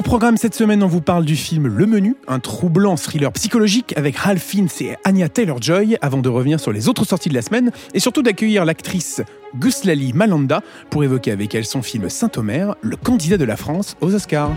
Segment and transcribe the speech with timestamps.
[0.00, 3.92] Au programme cette semaine, on vous parle du film Le Menu, un troublant thriller psychologique
[3.98, 7.42] avec Ralph Fiennes et Anya Taylor-Joy, avant de revenir sur les autres sorties de la
[7.42, 9.20] semaine et surtout d'accueillir l'actrice
[9.56, 14.14] Guslali Malanda pour évoquer avec elle son film Saint-Omer, le candidat de la France aux
[14.14, 14.56] Oscars.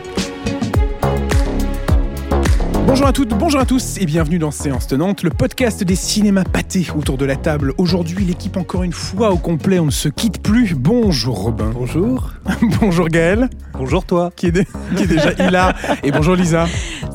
[2.85, 6.43] Bonjour à toutes, bonjour à tous et bienvenue dans Séance Tenante, le podcast des cinémas
[6.43, 7.73] pâtés autour de la table.
[7.77, 10.75] Aujourd'hui, l'équipe encore une fois au complet, on ne se quitte plus.
[10.75, 11.71] Bonjour Robin.
[11.73, 12.31] Bonjour.
[12.81, 13.49] bonjour Gaël.
[13.73, 14.31] Bonjour toi.
[14.35, 15.73] Qui est, dé- qui est déjà hilar.
[16.03, 16.67] Et bonjour Lisa.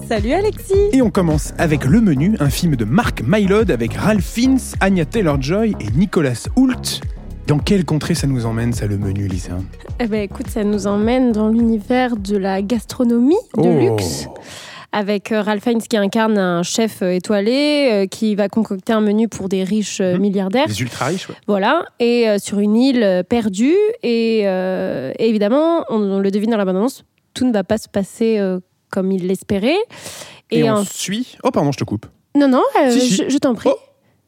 [0.09, 4.25] Salut Alexis Et on commence avec Le Menu, un film de Mark Mylod avec Ralph
[4.25, 7.01] Fiennes, Anya Taylor-Joy et Nicolas Hoult.
[7.47, 9.53] Dans quelle contrée ça nous emmène ça, Le Menu, Lisa?
[10.01, 13.93] Eh ben écoute, ça nous emmène dans l'univers de la gastronomie de Oh.
[13.95, 14.29] luxe.
[14.91, 19.03] Avec euh, Ralph Fiennes qui incarne un chef euh, étoilé euh, qui va concocter un
[19.03, 20.19] menu pour des riches Mhm.
[20.19, 20.67] milliardaires.
[20.67, 21.35] Les ultra riches, ouais.
[21.47, 23.77] Voilà, et sur une île perdue.
[24.03, 27.89] Et, et évidemment, on, on le devine dans la bande-annonce, tout ne va pas se
[27.89, 28.41] passer
[28.91, 29.77] comme il l'espérait.
[30.51, 31.37] Et, on en- suit.
[31.45, 32.07] Oh, pardon, je te coupe.
[32.35, 33.15] Non, non, euh, Si, si.
[33.17, 33.69] je, je t'en prie.
[33.71, 33.79] Oh.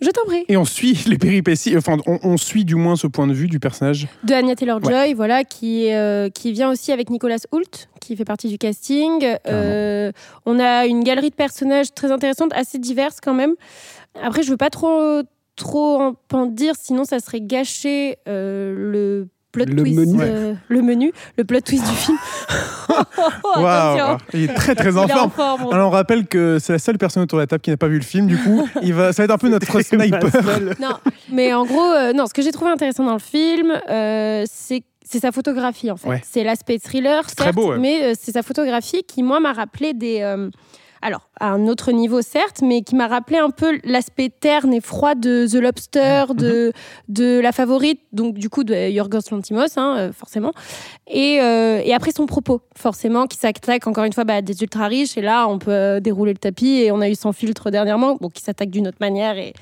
[0.00, 0.44] Je t'en prie.
[0.48, 3.48] Et on suit les péripéties, enfin, on, on suit du moins ce point de vue
[3.48, 4.08] du personnage.
[4.24, 8.48] De Anya Taylor-Joy, voilà, qui, euh, qui vient aussi avec Nicolas Hoult, qui fait partie
[8.48, 9.24] du casting.
[9.46, 10.10] Euh,
[10.46, 13.54] on a une galerie de personnages très intéressante, assez diverses quand même.
[14.22, 15.20] Après, je veux pas trop,
[15.56, 20.18] trop en en dire, sinon ça serait gâcher euh, le plot Le twist, menu.
[20.20, 22.18] euh, le menu, le plot twist du film.
[23.44, 23.64] Oh,
[24.34, 25.72] il est très très en forme.
[25.72, 27.88] Alors on rappelle que c'est la seule personne autour de la table qui n'a pas
[27.88, 30.20] vu le film, du coup, il va, ça va être un peu notre sniper.
[30.80, 30.96] Non,
[31.30, 34.82] mais en gros, euh, non, ce que j'ai trouvé intéressant dans le film, euh, c'est
[35.02, 36.08] c'est sa photographie en fait.
[36.08, 36.22] Ouais.
[36.24, 37.78] C'est l'aspect thriller, très certes, beau, ouais.
[37.78, 40.20] mais euh, c'est sa photographie qui, moi, m'a rappelé des.
[41.02, 44.80] Alors, à un autre niveau, certes, mais qui m'a rappelé un peu l'aspect terne et
[44.82, 46.36] froid de The Lobster, Mhm.
[46.36, 46.72] de,
[47.08, 50.52] de La Favorite, donc du coup de Yorgos Lantimos, hein, euh, forcément.
[51.06, 54.60] Et, euh, et après son propos, forcément, qui s'attaque encore une fois bah, à des
[54.62, 55.16] ultra riches.
[55.16, 56.82] Et là, on peut euh, dérouler le tapis.
[56.82, 59.38] Et on a eu Sans filtre dernièrement, bon, qui s'attaque d'une autre manière.
[59.38, 59.54] Et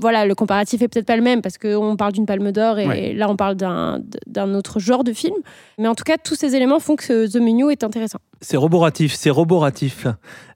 [0.00, 2.86] voilà, le comparatif est peut-être pas le même parce qu'on parle d'une palme d'or et
[2.86, 3.12] Ouais.
[3.14, 5.34] là, on parle d'un d'un autre genre de film.
[5.78, 8.18] Mais en tout cas, tous ces éléments font que The Menu est intéressant.
[8.42, 10.06] C'est roboratif, c'est roboratif.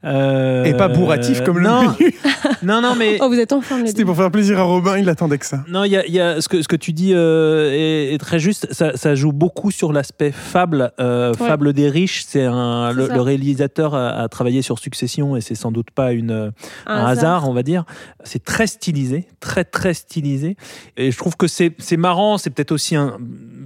[0.05, 2.15] Euh, Et pas bourratif comme le non, menu.
[2.63, 4.97] non, non, mais Oh, vous êtes en forme, les C'était pour faire plaisir à Robin,
[4.99, 5.65] il attendait que ça.
[5.69, 8.15] non, il y a, il y a- ce que ce que tu dis euh, est,
[8.15, 8.69] est très juste.
[8.73, 11.47] Ça, ça joue beaucoup sur l'aspect fable, euh, Ouais.
[11.49, 12.25] fable des riches.
[12.27, 16.53] C'est le, le réalisateur a, a travaillé sur Succession et c'est sans doute pas une
[16.87, 17.49] un, Un hasard.
[17.49, 17.85] on va dire.
[18.25, 18.95] C'est très stylisé,
[19.41, 20.57] très très stylisé.
[20.97, 22.39] Et je trouve que c'est c'est marrant.
[22.39, 23.19] C'est peut-être aussi un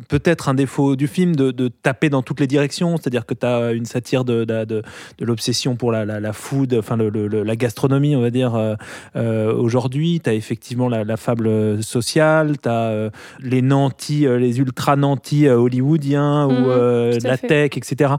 [0.08, 2.96] peut-être un défaut du film de, de taper dans toutes les directions.
[2.96, 4.82] C'est-à-dire que tu as une satire de, de, de-
[5.18, 8.54] de l'obsession pour la, la, la food, enfin le- le- la gastronomie, on va dire,
[8.54, 8.74] euh,
[9.16, 10.20] euh, aujourd'hui.
[10.22, 13.10] Tu as effectivement la, la fable sociale, tu as
[13.42, 17.46] les nantis, euh, les ultra nantis euh, hollywoodiens Mhm, ou euh, tout à la fait.
[17.68, 18.14] tech, etc.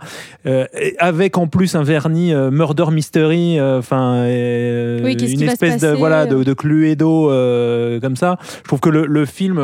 [0.46, 5.42] Euh, et avec en plus un vernis euh, murder mystery, euh, enfin euh, Oui, une
[5.44, 6.56] espèce de voilà de, euh.
[6.56, 8.38] Cluedo euh, comme ça.
[8.60, 9.60] Je trouve que le, le film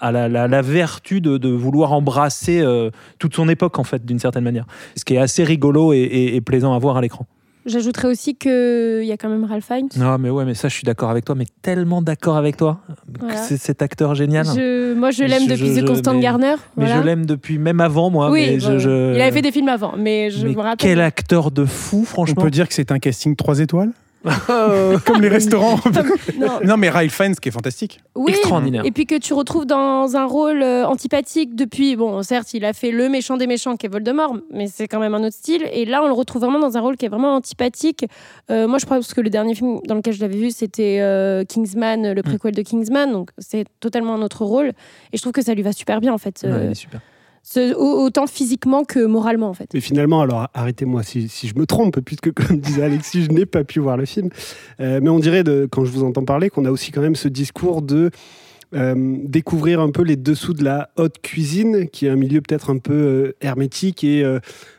[0.00, 4.04] a la, la- la vertu de, de vouloir embrasser euh, toute son époque en fait
[4.04, 4.66] d'une certaine manière,
[4.96, 7.26] ce qui est assez rigolo et, et- et plaisant à voir à l'écran.
[7.66, 9.88] J'ajouterais aussi qu'il y a quand même Ralph Fiennes.
[9.98, 12.78] Non mais ouais mais ça je suis d'accord avec toi, mais tellement d'accord avec toi.
[13.18, 13.36] Voilà.
[13.36, 14.46] C'est cet acteur génial.
[14.46, 16.54] Je- moi, je l'aime depuis The Constant mais- Garner.
[16.78, 16.96] Mais voilà.
[17.02, 18.30] je l'aime depuis même avant moi.
[18.30, 18.78] Oui, mais je- voilà.
[18.78, 20.76] je- il avait fait des films avant, mais je Mais me rappelle.
[20.78, 22.42] quel acteur de fou On franchement.
[22.42, 23.90] peut dire que c'est un casting 3 étoiles?
[25.06, 25.78] Comme les restaurants.
[26.38, 28.00] Non, non, mais Ralph Fiennes, qui est fantastique.
[28.14, 28.84] Oui, Extraordinaire.
[28.84, 32.72] et puis que tu retrouves dans un rôle euh, antipathique depuis, bon, certes, il a
[32.72, 35.64] fait le méchant des méchants qui est Voldemort, mais c'est quand même un autre style.
[35.72, 38.06] Et là, on le retrouve vraiment dans un rôle qui est vraiment antipathique.
[38.50, 41.44] Euh, moi, je pense que le dernier film dans lequel je l'avais vu, c'était euh,
[41.44, 44.68] Kingsman, le préquel de Kingsman, donc c'est totalement un autre rôle.
[45.12, 46.40] Et je trouve que ça lui va super bien, en fait.
[46.44, 47.00] Ouais, il est super.
[47.76, 49.68] Autant physiquement que moralement, en fait.
[49.74, 53.64] Mais finalement, alors arrêtez-moi si, je me trompe, puisque comme disait Alexis, je n'ai pas
[53.64, 54.30] pu voir le film.
[54.80, 57.28] Euh, mais on dirait, quand je vous entends parler, qu'on a aussi quand même ce
[57.28, 58.10] discours de
[58.72, 62.78] découvrir un peu les dessous de la haute cuisine, qui est un milieu peut-être un
[62.78, 64.38] peu euh, hermétique et euh,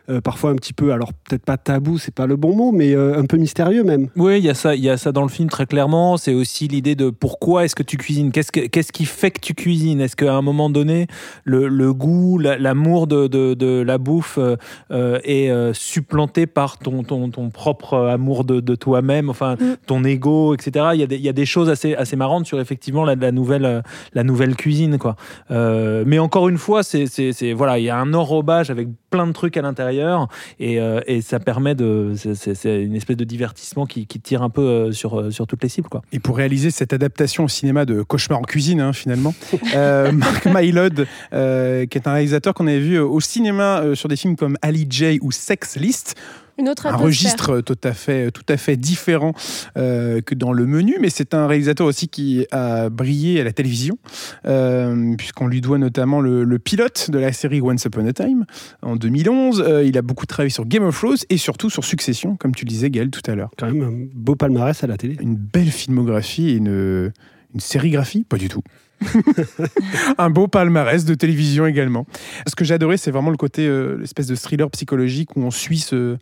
[0.09, 2.93] euh, parfois un petit peu, alors peut-être pas tabou, c'est pas le bon mot, mais
[2.95, 4.09] euh, un peu mystérieux même.
[4.15, 6.17] Oui, il y a ça, il y a ça dans le film très clairement.
[6.17, 8.31] C'est aussi l'idée de pourquoi est-ce que tu cuisines?
[8.31, 10.01] Qu'est-ce que- qu'est-ce qui fait que tu cuisines?
[10.01, 11.05] Est-ce qu'à un moment donné,
[11.43, 14.55] le, le goût, la- l'amour de, de, de la bouffe euh,
[14.91, 19.75] euh, est euh, supplanté par ton, ton, ton propre amour de, de toi-même, enfin Mm.
[19.87, 20.87] ton ego, etc.
[20.93, 23.15] Il y a des, il y a des choses assez, assez marrantes sur effectivement la,
[23.15, 25.15] la nouvelle, euh, la nouvelle cuisine, quoi.
[25.51, 27.07] Euh, mais encore une fois, c'est,
[27.53, 30.27] voilà, il y a un enrobage avec plein de trucs à l'intérieur
[30.59, 34.91] et, euh, et ça permet de, c'est, une espèce de divertissement qui, tire un peu
[34.91, 36.01] sur, sur toutes les cibles, quoi.
[36.11, 39.33] Et pour réaliser cette adaptation au cinéma de Cauchemar en cuisine, hein, finalement,
[39.73, 44.57] Mark Mylod, qui est un réalisateur qu'on avait vu au cinéma sur des films comme
[44.61, 46.15] Ali J ou Sex List,
[46.59, 49.33] Une autre un registre tout à fait, tout à fait différent
[49.77, 53.53] euh, que dans le menu, mais c'est un réalisateur aussi qui a brillé à la
[53.53, 53.97] télévision,
[54.45, 58.45] euh, puisqu'on lui doit notamment le, le pilote de la série Once Upon a Time
[58.81, 59.63] en 2011.
[59.65, 62.65] Euh, il a beaucoup travaillé sur Game of Thrones et surtout sur Succession, comme tu
[62.65, 63.51] le disais, Gaël, tout à l'heure.
[63.57, 65.15] Quand même un beau palmarès à la télé.
[65.21, 67.11] Une belle filmographie et une,
[67.53, 68.25] une sérigraphie?
[68.25, 68.63] Pas du tout.
[70.17, 72.05] un beau palmarès de télévision également.
[72.47, 75.51] Ce que j'ai adoré, c'est vraiment le côté, euh, l'espèce de thriller psychologique où on
[75.51, 76.17] suit ce,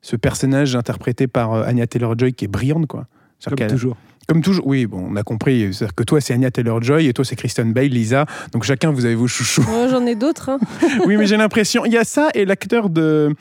[0.00, 3.06] ce personnage interprété par euh, Anya Taylor-Joy qui est brillante, quoi.
[3.44, 3.96] Comme toujours.
[4.30, 5.72] Comme toujours, oui, bon, on a compris.
[5.72, 8.26] C'est-à-dire que toi, c'est Anya Taylor-Joy et toi, c'est Kristen Bale, Lisa.
[8.52, 9.64] Donc chacun, vous avez vos chouchous.
[9.66, 10.50] Oh, J'en ai d'autres.
[10.50, 10.58] hein.
[11.06, 11.86] oui, mais j'ai l'impression.
[11.86, 13.34] Il y a ça et l'acteur de,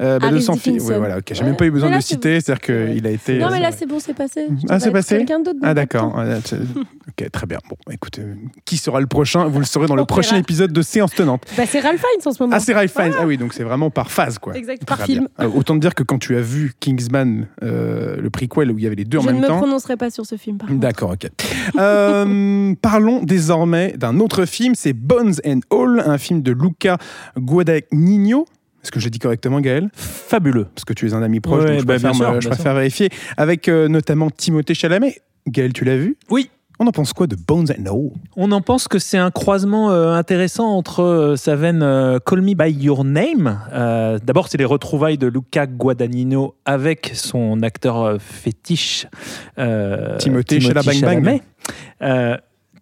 [0.00, 0.54] euh, bah, de film.
[0.56, 0.88] Dickinson.
[0.88, 1.24] Oui, voilà, ok.
[1.30, 1.46] J'ai Ouais.
[1.46, 2.40] même pas eu besoin de le citer.
[2.40, 3.38] C'est-à-dire qu'il a été.
[3.38, 4.48] non, mais là, c'est bon, c'est passé.
[4.50, 5.60] Je Ah, c'est passé Quelqu'un d'autre.
[5.62, 6.20] Ah d'accord.
[7.08, 7.58] Ok, très bien.
[7.68, 8.34] Bon, écoute, euh,
[8.64, 9.44] qui sera le prochain?
[9.46, 11.42] Vous le saurez dans le prochain épisode de Séance Tenante.
[11.42, 11.52] temps.
[11.56, 12.56] Bah, c'est Ralph Fiennes en ce moment.
[12.56, 13.12] Ah, c'est Ralph Fiennes.
[13.16, 14.56] Ah oui, donc c'est vraiment par phase, quoi.
[14.56, 15.28] Exact, par film.
[15.38, 18.82] Euh, autant te dire que quand tu as vu Kingsman, euh, le prequel où il
[18.82, 19.58] y avait les deux en Je ne même me temps.
[19.58, 20.56] prononcerai pas sur ce film.
[20.58, 20.68] par.
[20.70, 21.28] D'accord, ok.
[21.78, 26.96] Euh, parlons désormais d'un autre film, c'est Bones and All, un film de Luca
[27.38, 28.46] Guadagnino.
[28.82, 29.90] Est-ce que je dis correctement, Gaël?
[29.94, 30.66] Fabuleux.
[30.74, 32.40] Parce que tu es un ami proche, Ouais, donc je bah, préfère, bien sûr, me-
[32.40, 33.10] je bien préfère vérifier.
[33.36, 35.20] Avec euh, notamment Timothée Chalamet.
[35.46, 36.16] Gaël, tu l'as vu?
[36.30, 36.50] Oui.
[36.78, 39.90] On en pense quoi de Bones and All On en pense que c'est un croisement
[39.90, 43.60] euh, intéressant entre euh, sa veine euh, Call Me By Your Name.
[43.72, 49.06] Euh, D'abord, c'est les retrouvailles de Luca Guadagnino avec son acteur fétiche
[49.58, 51.42] euh, Timothée Chalamet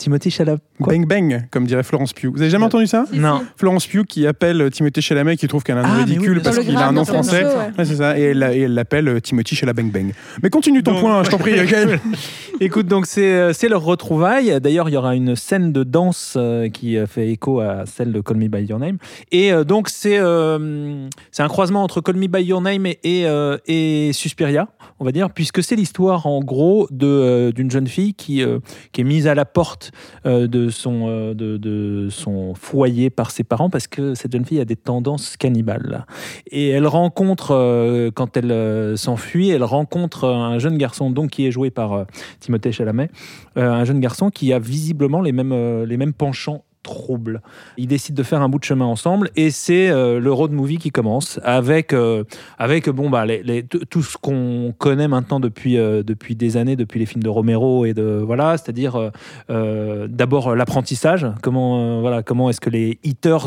[0.01, 0.59] Euh, Timothée Chalamet.
[0.81, 2.31] Quoi Bang Bang, comme dirait Florence Pugh.
[2.33, 3.43] Vous avez jamais entendu ça Si, Non.
[3.57, 6.41] Florence Pugh qui appelle Timothée Chalamet, qui trouve qu'elle a un nom Ah, oui, ridicule
[6.43, 7.43] parce qu'il a un nom français.
[7.43, 7.71] Show, ouais.
[7.79, 8.19] Ouais, c'est ça.
[8.19, 10.13] Et elle l'appelle euh, Timothy Chalamet Bang Bang.
[10.43, 11.53] Mais continue ton Donc- point, je t'en prie.
[12.61, 14.61] Écoute, donc c'est euh, c'est leur retrouvaille.
[14.61, 18.13] D'ailleurs, il y aura une scène de danse euh, qui euh, fait écho à celle
[18.13, 18.99] de Call Me By Your Name.
[19.33, 22.99] Et euh, donc c'est euh, c'est un croisement entre Call Me By Your Name et,
[23.05, 24.69] et, euh, et Suspiria,
[24.99, 28.59] on va dire, puisque c'est l'histoire en gros de euh, d'une jeune fille qui euh,
[28.93, 29.90] qui est mise à la porte
[30.27, 34.61] euh, de son euh, de, son foyer par ses parents parce que cette jeune fille
[34.61, 36.07] a des tendances cannibales.
[36.51, 41.51] Et elle rencontre euh, quand elle s'enfuit, elle rencontre un jeune garçon donc qui est
[41.51, 42.07] joué par
[42.41, 43.11] Timothée Chalamet,
[43.57, 47.43] un jeune garçon qui a visiblement les mêmes, les mêmes penchants troubles.
[47.77, 50.79] Ils décident de faire un bout de chemin ensemble et c'est euh, le road movie
[50.79, 52.25] qui commence avec, euh,
[52.59, 56.99] avec bon, bah, les- tout ce qu'on connaît maintenant depuis, euh, depuis des années, depuis
[56.99, 59.11] les films de Romero et de voilà, c'est-à-dire
[59.49, 63.47] d'abord l'apprentissage, comment, voilà, comment est-ce que les eaters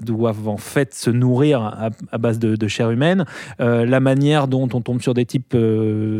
[0.00, 3.24] doivent en fait se nourrir à, base de, chair humaine,
[3.58, 5.56] la manière dont on tombe sur des types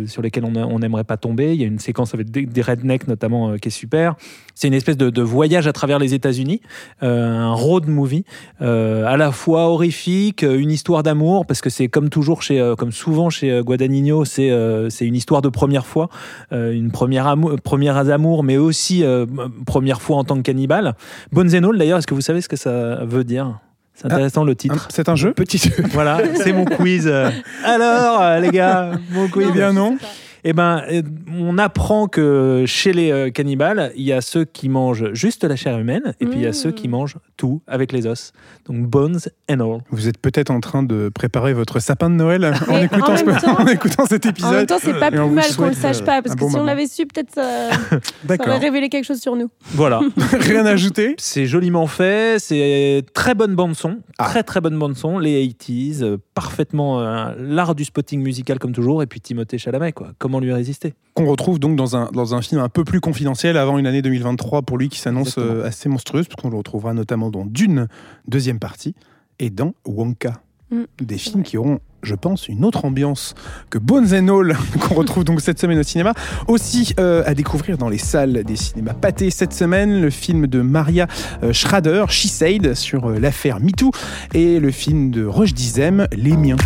[0.07, 1.55] sur lesquels on n'aimerait pas tomber.
[1.55, 4.17] Il y a une séquence avec des, rednecks notamment qui est super.
[4.55, 6.61] C'est une espèce de, de voyage à travers les États-Unis,
[7.03, 8.25] euh, un road movie,
[8.61, 12.61] euh, à la fois horrifique, euh, une histoire d'amour, parce que c'est comme toujours chez,
[12.61, 16.09] euh, comme souvent chez Guadagnino, c'est euh, c'est une histoire de première fois,
[16.53, 19.27] euh, une première amour, première amour, mais aussi euh,
[19.67, 20.95] première fois en tant que cannibale.
[21.37, 23.59] All, d'ailleurs, est-ce que vous savez ce que ça veut dire?
[23.95, 24.87] C'est intéressant le titre.
[24.93, 25.33] C'est un jeu?
[25.33, 25.73] Petit jeu.
[25.91, 27.09] Voilà, c'est mon quiz.
[27.65, 29.49] Alors, les gars, mon quiz.
[29.51, 29.99] Eh bien non.
[30.45, 31.03] Eh ben, euh,
[31.37, 35.57] on apprend que chez les euh, cannibales, il y a ceux qui mangent juste la
[35.57, 36.55] chair humaine, et puis il y a Mm.
[36.55, 38.33] ceux qui mangent tout avec les os.
[38.67, 39.19] Donc bones
[39.51, 39.81] and all.
[39.91, 43.25] Vous êtes peut-être en train de préparer votre sapin de Noël en, écoutant, en ce-
[43.25, 44.67] temps- en écoutant cet En même épisode.
[44.69, 46.57] temps, c'est pas plus mal qu'on le souhaite, sache euh, pas, parce que bon si
[46.57, 47.71] on l'avait su, peut-être ça,
[48.29, 49.49] ça aurait révélé quelque chose sur nous.
[49.73, 50.01] Voilà.
[50.33, 51.15] Rien à ajouter?
[51.19, 54.25] C'est joliment fait, c'est très bonne bande son, Ah.
[54.27, 58.71] très très bonne bande son, les 80s, euh, parfaitement euh, l'art du spotting musical comme
[58.71, 60.13] toujours, et puis Timothée Chalamet, quoi.
[60.19, 60.95] Comment lui résister?
[61.15, 64.03] Qu'on retrouve donc dans un, dans un film un peu plus confidentiel avant une année
[64.03, 67.89] 2023 pour lui qui s'annonce euh, assez monstrueuse, parce qu'on le retrouvera notamment dans Dune,
[68.29, 68.95] deuxième partie,
[69.41, 70.41] et dans Wonka.
[70.71, 70.83] Mm.
[71.01, 73.35] Des films qui auront, je pense, une autre ambiance
[73.71, 76.13] que Bones and All, qu'on retrouve donc cette semaine au cinéma.
[76.47, 80.61] Aussi euh, à découvrir dans les salles des cinémas pâtés cette semaine, le film de
[80.61, 81.07] Maria
[81.43, 83.91] euh, Schrader, She Said, sur euh, l'affaire MeToo,
[84.35, 86.57] et le film de Roche Dizem, Les Miens.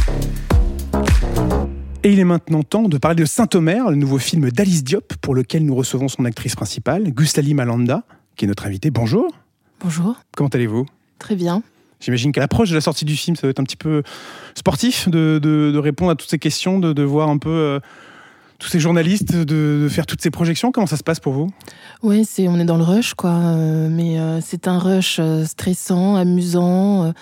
[2.05, 5.35] Et il est maintenant temps de parler de Saint-Omer, le nouveau film d'Alice Diop, pour
[5.35, 8.03] lequel nous recevons son actrice principale, Gustali Malanda,
[8.35, 8.91] qui est notre invitée.
[8.91, 9.33] Bonjour,
[9.83, 10.87] Bonjour, comment allez-vous?
[11.19, 11.63] Très bien.
[12.03, 14.03] J'imagine qu'à l'approche de la sortie du film, ça doit être un petit peu
[14.55, 17.81] sportif de, répondre à toutes ces questions, de, voir un peu euh,
[18.59, 21.51] tous ces journalistes, de, faire toutes ces projections Comment ça se passe pour vous?
[22.03, 23.39] Oui, c'est, on est dans le rush, quoi.
[23.89, 27.13] mais c'est un rush stressant, amusant,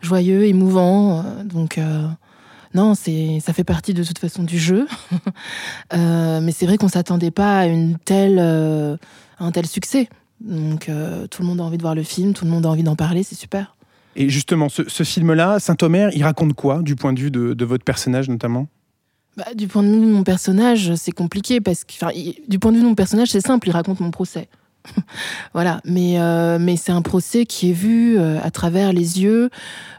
[0.00, 1.24] joyeux, émouvant.
[1.44, 1.78] donc
[2.74, 4.86] non, c'est ça fait partie de toute façon du jeu.
[5.92, 8.96] euh, mais c'est vrai qu'on s'attendait pas à une telle, euh,
[9.40, 10.08] un tel succès.
[10.40, 12.68] Donc euh, tout le monde a envie de voir le film, tout le monde a
[12.68, 13.74] envie d'en parler, c'est super.
[14.16, 18.28] Et justement, ce, film-là, Saint-Omer, il raconte quoi du point de vue de, votre personnage
[18.28, 18.66] notamment?
[19.36, 22.76] Bah, Du point de vue de mon personnage, c'est compliqué parce que, du point de
[22.76, 24.48] vue de mon personnage, c'est simple, il raconte mon procès.
[25.54, 29.50] voilà, mais, euh, mais c'est un procès qui est vu euh, à travers les yeux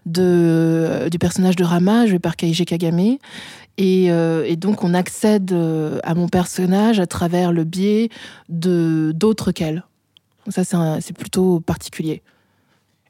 [0.06, 3.18] du personnage de Rama, joué par Kaiji Kagame.
[3.78, 5.56] Et, euh, donc on accède
[6.04, 8.10] à mon personnage à travers le biais
[8.50, 9.84] d'autres qu'elle.
[10.50, 10.64] Ça,
[11.02, 12.24] c'est plutôt particulier.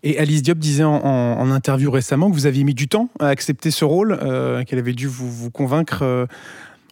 [0.03, 3.69] Et Alice Diop disait en, interview récemment que vous aviez mis du temps à accepter
[3.69, 4.17] ce rôle,
[4.65, 6.27] qu'elle avait dû vous, convaincre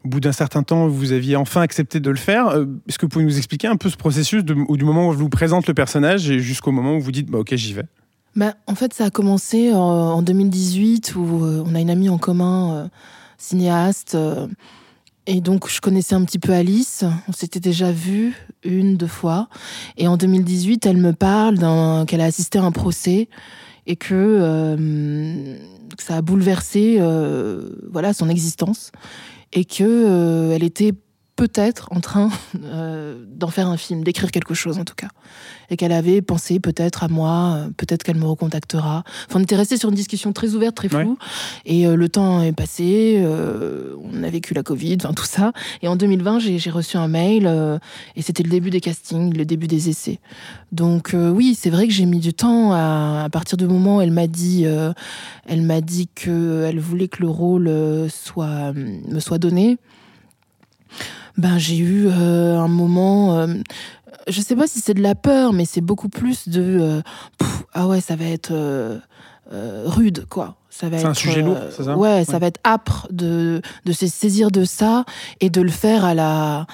[0.06, 2.48] au bout d'un certain temps, vous aviez enfin accepté de le faire.
[2.48, 5.18] Euh, est-ce que vous pouvez nous expliquer un peu ce processus du moment où je
[5.18, 7.86] vous présente le personnage et jusqu'au moment où vous dites bah, ok j'y vais?
[8.36, 12.18] Bah, En fait, ça a commencé en, 2018 où euh, on a une amie en
[12.18, 12.88] commun, euh,
[13.38, 14.18] cinéaste.
[15.28, 17.04] Et donc, je connaissais un petit peu Alice.
[17.28, 19.48] On s'était déjà vu une, deux fois.
[19.98, 21.60] Et en 2018, elle me parle
[22.08, 23.30] qu'elle a assisté à un procès
[23.86, 27.00] et que, que ça a bouleversé
[27.92, 28.92] voilà, son existence
[29.54, 30.94] et que euh, elle était
[31.40, 32.30] peut-être en train
[32.66, 35.08] euh, d'en faire un film, d'écrire quelque chose en tout cas.
[35.70, 39.04] Et qu'elle avait pensé peut-être à moi, euh, peut-être qu'elle me recontactera.
[39.30, 41.18] Enfin, on était resté sur une discussion très ouverte, très floue.
[41.66, 45.54] Et le temps est passé, on a vécu la Covid, enfin tout ça.
[45.82, 47.48] Et en 2020, j'ai reçu un mail
[48.16, 50.20] et c'était le début des castings, le début des essais.
[50.72, 54.02] Donc oui, c'est vrai que j'ai mis du temps à, à, partir du moment où
[54.02, 54.66] elle m'a dit,
[55.46, 57.72] elle m'a dit que elle voulait que le rôle
[58.10, 59.78] soit me soit donné
[61.40, 63.48] ben, j'ai eu euh, un moment, euh,
[64.28, 67.02] je sais pas si c'est de la peur, mais c'est beaucoup plus de euh,
[67.74, 68.54] ah ouais, ça va être
[69.52, 70.56] rude, quoi.
[70.70, 71.98] Ça va c'est un sujet lourd, c'est ça?
[71.98, 75.06] ouais, ça va être âpre de, de se saisir de ça
[75.40, 76.68] et de le faire à la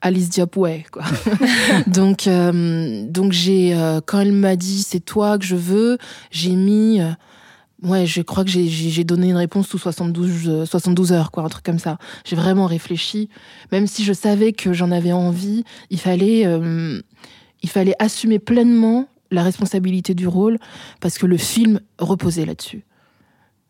[0.00, 1.02] Alice Diop ouais quoi.
[1.86, 3.76] donc donc j'ai
[4.06, 5.98] quand elle m'a dit c'est toi que je veux,
[6.30, 7.00] j'ai mis
[7.82, 11.64] Ouais, je crois que j'ai donné une réponse sous 72, 72 heures, quoi, un truc
[11.64, 11.98] comme ça.
[12.24, 13.28] J'ai vraiment réfléchi.
[13.70, 17.02] Même si je savais que j'en avais envie, il fallait, euh,
[17.62, 20.58] il fallait assumer pleinement la responsabilité du rôle
[21.00, 22.84] parce que le film reposait là-dessus.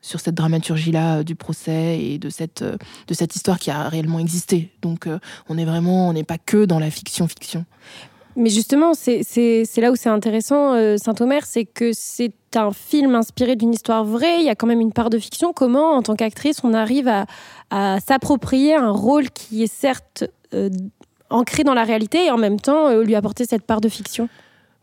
[0.02, 4.70] Sur cette dramaturgie-là du procès et de cette, de cette histoire qui a réellement existé.
[4.82, 7.64] Donc, euh, on est vraiment, on n'est pas que dans la fiction-fiction.
[8.36, 9.22] Mais justement, c'est
[9.78, 14.40] là où c'est intéressant, euh, Saint-Omer, c'est que c'est un film inspiré d'une histoire vraie,
[14.40, 15.54] il y a quand même une part de fiction.
[15.54, 20.24] Comment, en tant qu'actrice, on arrive à, s'approprier un rôle qui est certes
[20.54, 20.68] euh,
[21.30, 24.28] ancré dans la réalité et en même temps euh, lui apporter cette part de fiction?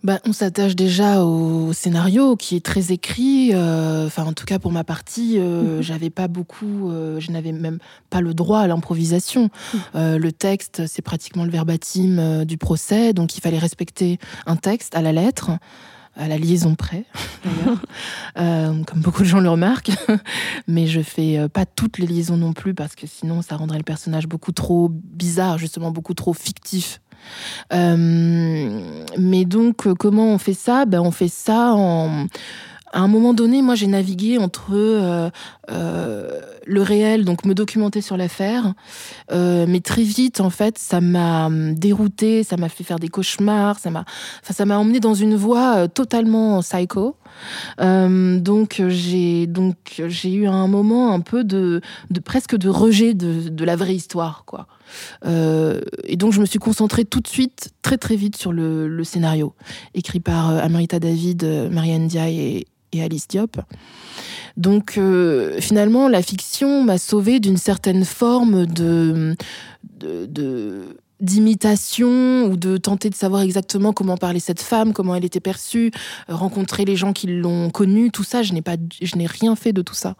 [0.03, 3.51] Bah, on s'attache déjà au scénario qui est très écrit.
[3.53, 5.81] Euh, enfin, en tout cas pour ma partie, euh, mhm.
[5.81, 7.79] j'avais pas beaucoup, euh, je n'avais même
[8.09, 9.49] pas le droit à l'improvisation.
[9.73, 10.17] Mhm.
[10.17, 15.01] le texte, c'est pratiquement le verbatim du procès, donc il fallait respecter un texte à
[15.01, 15.51] la lettre
[16.15, 17.05] à la liaison près,
[17.43, 17.79] d'ailleurs,
[18.85, 19.91] comme beaucoup de gens le remarquent.
[20.67, 23.83] Mais je fais pas toutes les liaisons non plus parce que sinon ça rendrait le
[23.83, 27.01] personnage beaucoup trop bizarre, justement beaucoup trop fictif.
[27.73, 28.79] Euh,
[29.17, 30.85] mais donc, euh, comment on fait ça?
[30.85, 32.27] Ben, On fait ça en
[32.95, 35.31] à un moment donné, moi, j'ai navigué entre euh,
[35.67, 38.75] le réel, donc me documenter sur l'affaire,
[39.31, 43.89] mais très vite, en fait, ça m'a dérouté, ça m'a fait faire des cauchemars, ça
[43.89, 44.05] m'a,
[44.47, 47.15] ça m'a emmené dans une voie totalement psycho.
[47.79, 51.81] Donc j'ai donc j'ai eu un moment un peu de,
[52.23, 54.67] presque de rejet de, la vraie histoire, quoi.
[55.25, 59.03] Euh, et donc je me suis concentrée tout de suite, très très vite, sur le,
[59.03, 59.53] scénario,
[59.93, 63.57] écrit par euh, Amrita David, euh, Marianne Diaye et, Alice Diop.
[64.55, 64.99] Donc
[65.59, 69.35] finalement, la fiction m'a sauvée d'une certaine forme de,
[71.23, 75.91] d'imitation ou de tenter de savoir exactement comment parlait cette femme, comment elle était perçue,
[76.27, 79.73] rencontrer les gens qui l'ont connue, tout ça, je n'ai pas, je n'ai rien fait
[79.73, 80.15] de tout ça.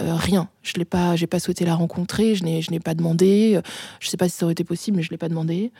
[0.00, 0.48] Euh, rien.
[0.62, 3.60] Je l'ai pas, pas souhaité la rencontrer, je n'ai, je n'ai pas demandé.
[4.00, 5.72] Je sais pas si ça aurait été possible, mais je l'ai pas demandé.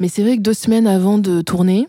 [0.00, 1.88] Mais c'est vrai que deux semaines avant de tourner,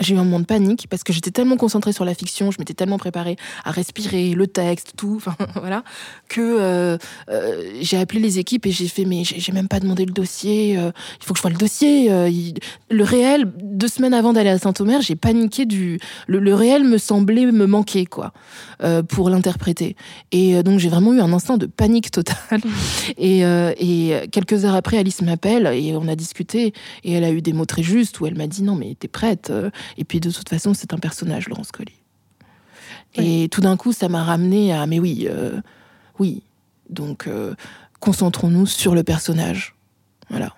[0.00, 2.58] j'ai eu un moment de panique parce que j'étais tellement concentrée sur la fiction, je
[2.58, 5.82] m'étais tellement préparée à respirer le texte, tout, enfin voilà,
[6.28, 6.98] que euh,
[7.30, 10.78] euh, j'ai appelé les équipes et j'ai fait mais j'ai même pas demandé le dossier,
[10.78, 10.90] euh,
[11.20, 12.08] il faut que je vois le dossier.
[12.90, 17.46] le réel, deux semaines avant d'aller à Saint-Omer, j'ai paniqué du le, réel me semblait
[17.46, 18.32] me manquer quoi
[19.08, 19.96] pour l'interpréter
[20.32, 22.60] et donc j'ai vraiment eu un instant de panique totale
[23.18, 26.72] et, et quelques heures après Alice m'appelle et on a discuté
[27.04, 29.08] et elle a eu des mots très justes où elle m'a dit non mais t'es
[29.08, 29.52] prête
[29.96, 31.94] et puis de toute façon, c'est un personnage, Laurence Colli.
[33.14, 35.60] Et tout d'un coup, ça m'a ramené à, mais oui, euh,
[36.18, 36.42] oui.
[36.90, 37.54] Donc, euh,
[38.00, 39.74] concentrons-nous sur le personnage.
[40.30, 40.54] Voilà.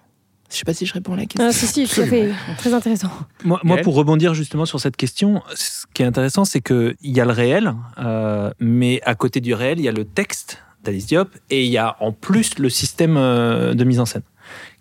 [0.51, 1.47] Je sais pas si je réponds à la question.
[1.49, 2.33] Ah, si, si, tout à fait.
[2.59, 3.11] Très intéressant.
[3.45, 7.21] Moi, moi, pour rebondir justement sur cette question, ce qui est intéressant, c'est qu'il y
[7.21, 11.07] a le réel, euh, mais à côté du réel, il y a le texte d'Alice
[11.07, 14.23] Diop et il y a en plus le système de mise en scène,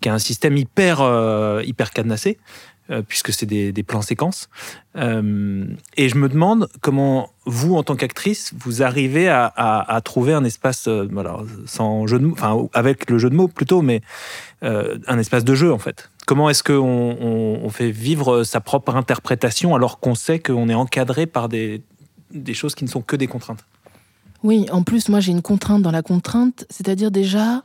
[0.01, 1.01] qui est un système hyper,
[1.63, 2.39] hyper cadenassé.
[2.91, 4.49] Euh, puisque c'est des, plans séquences.
[4.95, 5.63] Euh,
[5.95, 10.87] et je me demande comment vous, en tant qu'actrice, vous arrivez à, trouver un espace,
[10.87, 11.07] euh,
[11.67, 14.01] sans jeu de enfin avec le jeu de mots plutôt, mais
[14.63, 16.09] un espace de jeu en fait.
[16.25, 17.17] Comment est-ce qu'on
[17.61, 21.83] on, fait vivre sa propre interprétation alors qu'on sait qu'on est encadré par des
[22.53, 23.63] choses qui ne sont que des contraintes?
[24.41, 27.61] Oui, en plus, moi j'ai une contrainte dans la contrainte, c'est-à-dire déjà,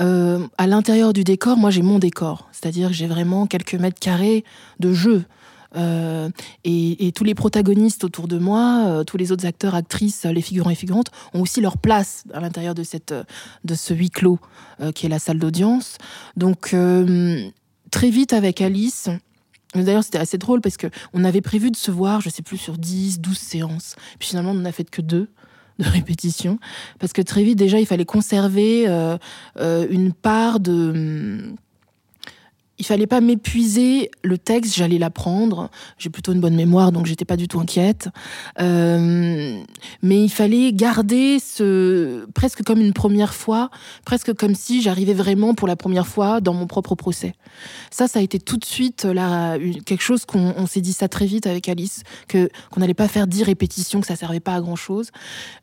[0.00, 4.00] euh, à l'intérieur du décor, moi j'ai mon décor, c'est-à-dire que j'ai vraiment quelques mètres
[4.00, 4.44] carrés
[4.80, 5.24] de jeu.
[5.76, 6.30] Euh,
[6.62, 10.70] et, tous les protagonistes autour de moi, euh, tous les autres acteurs, actrices, les figurants
[10.70, 13.12] et figurantes, ont aussi leur place à l'intérieur de, cette,
[13.64, 14.38] de ce huis clos
[14.94, 15.98] qui est la salle d'audience.
[16.36, 16.74] Donc,
[17.90, 19.08] très vite avec Alice,
[19.74, 22.58] D'ailleurs, c'était assez drôle parce que on avait prévu de se voir, je sais plus,
[22.58, 23.96] sur 10, 12 séances.
[24.20, 25.28] Puis finalement, on n'en a fait que deux
[25.78, 26.58] de répétition,
[26.98, 29.16] parce que très vite déjà il fallait conserver euh,
[29.58, 31.54] euh, une part de
[32.78, 35.70] il fallait pas m'épuiser le texte, j'allais l'apprendre.
[35.96, 38.08] J'ai plutôt une bonne mémoire, donc j'étais pas du tout inquiète.
[38.60, 39.62] Euh,
[40.02, 43.70] mais il fallait garder ce presque comme une première fois,
[44.04, 47.34] presque comme si j'arrivais vraiment pour la première fois dans mon propre procès.
[47.90, 51.26] Ça, ça a été tout de suite là quelque chose qu'on s'est dit ça très
[51.26, 54.76] vite avec Alice, qu'on n'allait pas faire dix répétitions, que ça servait pas à grand
[54.76, 55.10] chose.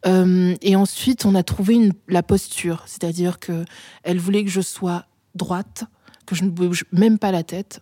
[0.06, 3.65] Euh, et ensuite, on a trouvé la posture, c'est-à-dire que
[4.03, 5.86] elle voulait que je sois droite
[6.31, 7.81] que je ne bouge même pas la tête,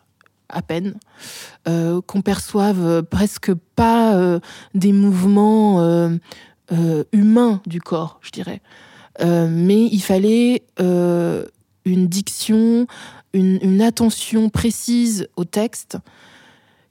[0.50, 0.96] à peine,
[1.68, 4.40] euh, qu'on perçoive presque pas euh,
[4.74, 6.18] des mouvements euh,
[7.12, 8.62] humains du corps, je dirais.
[9.22, 12.88] mais il fallait une diction,
[13.34, 15.98] une, attention précise au texte,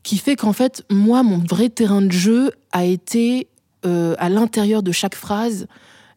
[0.05, 3.49] qui fait qu'en fait, moi, mon vrai terrain de jeu a été
[3.85, 5.67] à l'intérieur de chaque phrase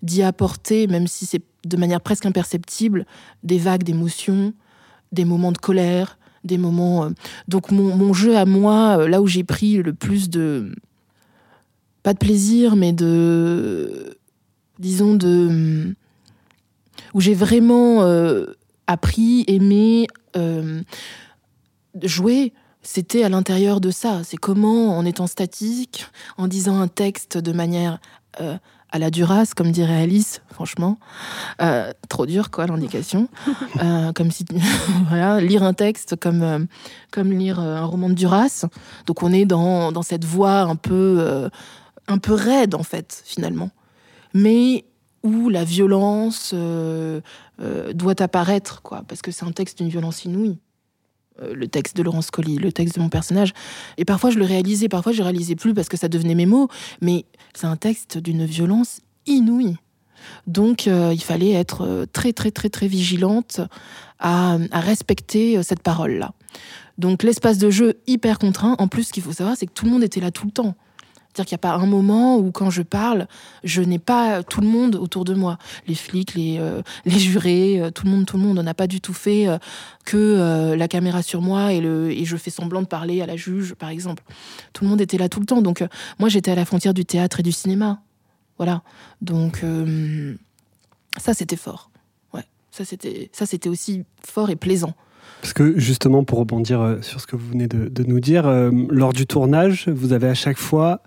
[0.03, 3.05] d'y apporter, même si c'est de manière presque imperceptible,
[3.43, 4.53] des vagues d'émotions,
[5.12, 7.05] des moments de colère, des moments.
[7.05, 7.09] Euh,
[7.48, 10.74] donc mon, jeu à moi, euh, là où j'ai pris le plus de
[12.03, 14.18] pas de plaisir, mais de
[14.79, 15.94] disons de
[17.14, 18.57] où j'ai vraiment euh,
[18.88, 20.07] appris, aimé,
[22.01, 22.53] jouer.
[22.83, 24.22] C'était à l'intérieur de ça.
[24.24, 26.07] C'est comment, en étant statique,
[26.38, 28.00] en disant un texte de manière
[28.92, 31.00] à la Duras, comme dirait Alice, franchement.
[31.62, 33.27] Euh, trop dur, quoi, l'indication.
[33.82, 34.46] Euh, comme si,
[35.10, 36.60] voilà, lire un texte comme, euh,
[37.10, 38.66] comme lire un roman de Duras.
[39.06, 41.50] Donc on est dans, dans cette voie un peu,
[42.08, 43.72] un peu raide, en fait, finalement.
[44.34, 44.86] Mais
[45.24, 50.60] où la violence doit apparaître, quoi, parce que c'est un texte d'une violence inouïe.
[51.41, 53.53] Euh, le texte de Laurence Colli, le texte de mon personnage.
[53.98, 56.46] Et parfois, je le réalisais, parfois, je ne réalisais plus parce que ça devenait mes
[56.46, 56.67] mots.
[57.01, 59.77] Mais c'est un texte d'une violence inouïe.
[60.46, 63.61] Donc, euh, il fallait être euh, très, très, très, très vigilante
[64.20, 66.33] à, à respecter cette parole-là.
[66.98, 68.75] Donc, l'espace de jeu hyper contraint.
[68.77, 70.51] En plus, ce qu'il faut savoir, c'est que tout le monde était là tout le
[70.51, 70.75] temps.
[71.33, 73.25] C'est-à-dire qu'il n'y a pas un moment où, quand je parle,
[73.63, 75.57] je n'ai pas tout le monde autour de moi.
[75.87, 78.59] Les flics, les, euh, les jurés, euh, tout le monde, tout le monde.
[78.59, 79.57] On n'a pas du tout fait euh,
[80.03, 83.37] que la caméra sur moi et, le, et je fais semblant de parler à la
[83.37, 84.24] juge, par exemple.
[84.74, 85.61] Tout le monde était là tout le temps.
[85.61, 85.85] Donc,
[86.20, 88.01] moi, j'étais à la frontière du théâtre et du cinéma.
[88.57, 88.81] Voilà.
[89.22, 89.63] Donc,
[91.17, 91.91] ça, c'était fort.
[92.33, 92.46] Ouais.
[92.72, 94.94] Ça, c'était, ça, c'était aussi fort et plaisant.
[95.42, 98.70] Parce que justement, pour rebondir euh, sur ce que vous venez de, nous dire, euh,
[98.90, 101.01] lors du tournage, vous avez à chaque fois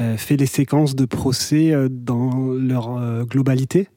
[0.00, 3.88] euh, fait les séquences de procès dans leur globalité,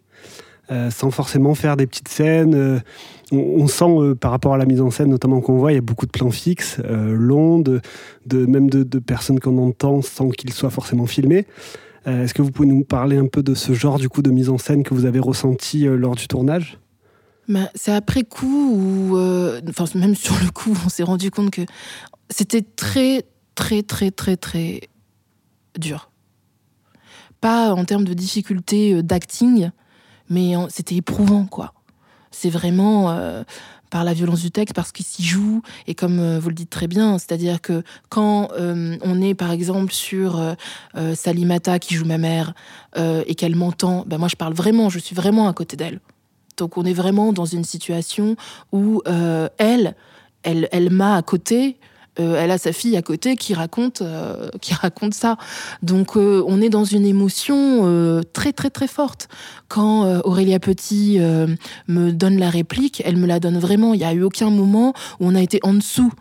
[0.89, 2.81] sans forcément faire des petites scènes.
[3.31, 5.81] On, sent par rapport à la mise en scène, notamment qu'on voit, il y a
[5.81, 7.81] beaucoup de plans fixes, longs, de,
[8.31, 11.45] même de, personnes qu'on entend sans qu'ils soient forcément filmés.
[12.07, 14.49] Est-ce que vous pouvez nous parler un peu de ce genre du coup de mise
[14.49, 16.79] en scène que vous avez ressenti lors du tournage?
[17.47, 19.61] Bah, c'est après coup ou euh,
[19.95, 21.61] même sur le coup, on s'est rendu compte que
[22.29, 24.81] c'était très très, très, très, très
[25.77, 26.09] dur.
[27.39, 29.69] Pas en termes de difficulté euh, d'acting,
[30.29, 31.73] mais c'était éprouvant, quoi.
[32.31, 33.43] C'est vraiment euh,
[33.91, 36.87] par la violence du texte, parce qu'il s'y joue, et comme vous le dites très
[36.87, 40.55] bien, c'est-à-dire que quand on est, par exemple, sur
[41.13, 42.53] Salimata qui joue ma mère,
[42.97, 46.01] et qu'elle m'entend, ben moi je parle vraiment, je suis vraiment à côté d'elle.
[46.57, 48.35] Donc on est vraiment dans une situation
[48.71, 49.95] où euh, elle,
[50.43, 51.77] elle, elle m'a à côté,
[52.19, 55.37] euh, elle a sa fille à côté qui raconte, euh, qui raconte ça.
[55.81, 59.27] Donc on est dans une émotion très très très forte.
[59.67, 61.19] Quand Aurélia Petit
[61.87, 63.93] me donne la réplique, elle me la donne vraiment.
[63.93, 66.11] Il n'y a eu aucun moment où on a été en dessous.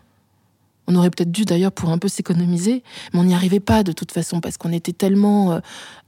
[0.87, 3.93] On aurait peut-être dû d'ailleurs pour un peu s'économiser, mais on n'y arrivait pas de
[3.93, 5.61] toute façon parce qu'on était tellement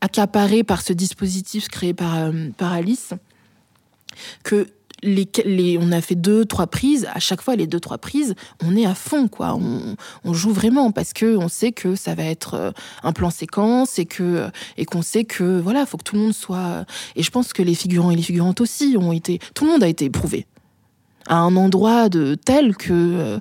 [0.02, 3.14] accaparé par ce dispositif créé par, par Alice
[4.42, 4.66] que
[5.02, 7.07] les, les, on a fait deux, trois prises.
[7.14, 9.55] À chaque fois, les deux, trois prises, on est à fond, quoi.
[9.55, 12.70] On, on joue vraiment parce que on sait que ça va être euh,
[13.02, 16.35] un plan séquence et que et qu'on sait que voilà, faut que tout le monde
[16.35, 16.85] soit.
[17.14, 19.38] Et je pense que les figurants et les figurantes aussi ont été.
[19.55, 20.46] Tout le monde a été éprouvé
[21.29, 23.38] à un endroit de tel que euh,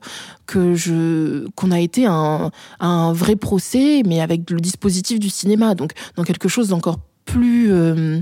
[0.47, 5.75] que je qu'on a été un, un vrai procès, mais avec le dispositif du cinéma,
[5.75, 8.19] donc dans quelque chose d'encore plus euh,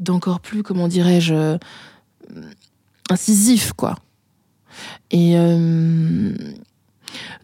[0.00, 1.58] d'encore plus comment dirais-je euh,
[3.10, 3.96] incisif quoi.
[5.10, 6.32] Et euh,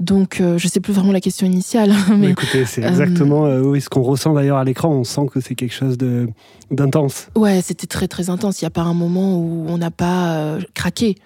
[0.01, 3.47] donc euh, je sais plus vraiment la question initiale, Mais mais écoutez, c'est euh, exactement
[3.47, 4.91] euh, oui, ce qu'on ressent d'ailleurs à l'écran.
[4.91, 6.29] On sent que c'est quelque chose de
[6.71, 7.29] d'intense.
[7.37, 8.61] Ouais, c'était très très intense.
[8.61, 11.17] Il n'y a pas un moment où on n'a pas craqué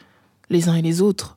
[0.51, 1.37] les uns et les autres.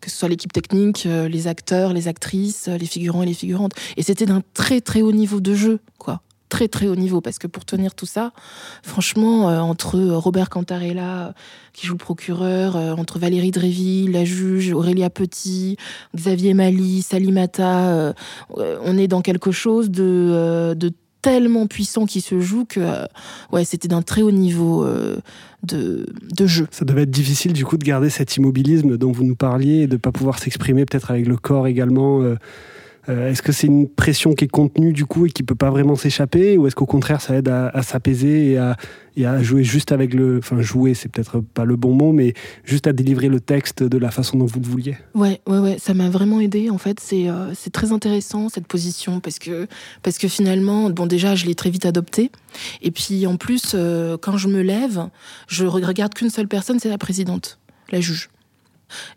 [0.00, 3.72] Que ce soit l'équipe technique, les acteurs, les actrices, les figurants et les figurantes.
[3.96, 6.20] Et c'était d'un très très haut niveau de jeu, quoi.
[6.48, 7.20] Très très haut niveau.
[7.20, 8.32] Parce que pour tenir tout ça,
[8.82, 11.34] franchement, euh, entre Robert Cantarella,
[11.72, 15.76] qui joue le procureur, euh, entre Valérie Dréville, la juge, Aurélia Petit,
[16.14, 18.12] Xavier Mali, Salimata, euh,
[18.56, 22.80] on est dans quelque chose de, de tellement puissant qui se joue que
[23.50, 24.86] ouais, c'était d'un très haut niveau
[25.64, 26.06] de,
[26.36, 26.68] de jeu.
[26.70, 29.86] Ça devait être difficile du coup de garder cet immobilisme dont vous nous parliez et
[29.88, 32.22] de pas pouvoir s'exprimer peut-être avec le corps également.
[33.08, 35.70] Euh, est-ce que c'est une pression qui est contenue du coup et qui peut pas
[35.70, 38.58] vraiment s'échapper ou est-ce qu'au contraire ça aide à, s'apaiser
[39.16, 40.38] et à, jouer juste avec le...
[40.38, 43.98] Enfin jouer c'est peut-être pas le bon mot mais juste à délivrer le texte de
[43.98, 44.96] la façon dont vous le vouliez?
[45.14, 46.70] Ouais, ouais, ouais, ça m'a vraiment aidé.
[46.70, 49.66] En fait, c'est euh, c'est très intéressant cette position parce que
[50.02, 52.30] parce que finalement, bon déjà, je l'ai très vite adoptée.
[52.82, 55.08] Et puis en plus, euh, quand je me lève,
[55.48, 57.58] je re- regarde qu'une seule personne, c'est la présidente,
[57.90, 58.30] la juge.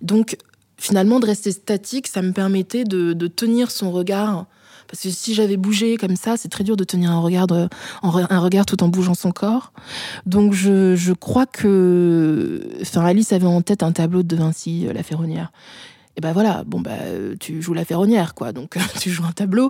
[0.02, 0.38] Donc
[0.80, 4.46] finalement, de rester statique, ça me permettait de, tenir son regard.
[4.88, 7.70] Parce que si j'avais bougé comme ça, c'est très dur de tenir un regard, re-
[8.28, 9.72] un regard tout en bougeant son corps.
[10.26, 14.94] Donc je, je crois que, enfin Alice avait en tête un tableau de Vinci, euh,
[14.94, 15.52] la ferronnière.
[16.18, 19.26] Et ben voilà, bon bah euh, tu joues la ferronnière quoi, donc euh, tu joues
[19.26, 19.70] un tableau.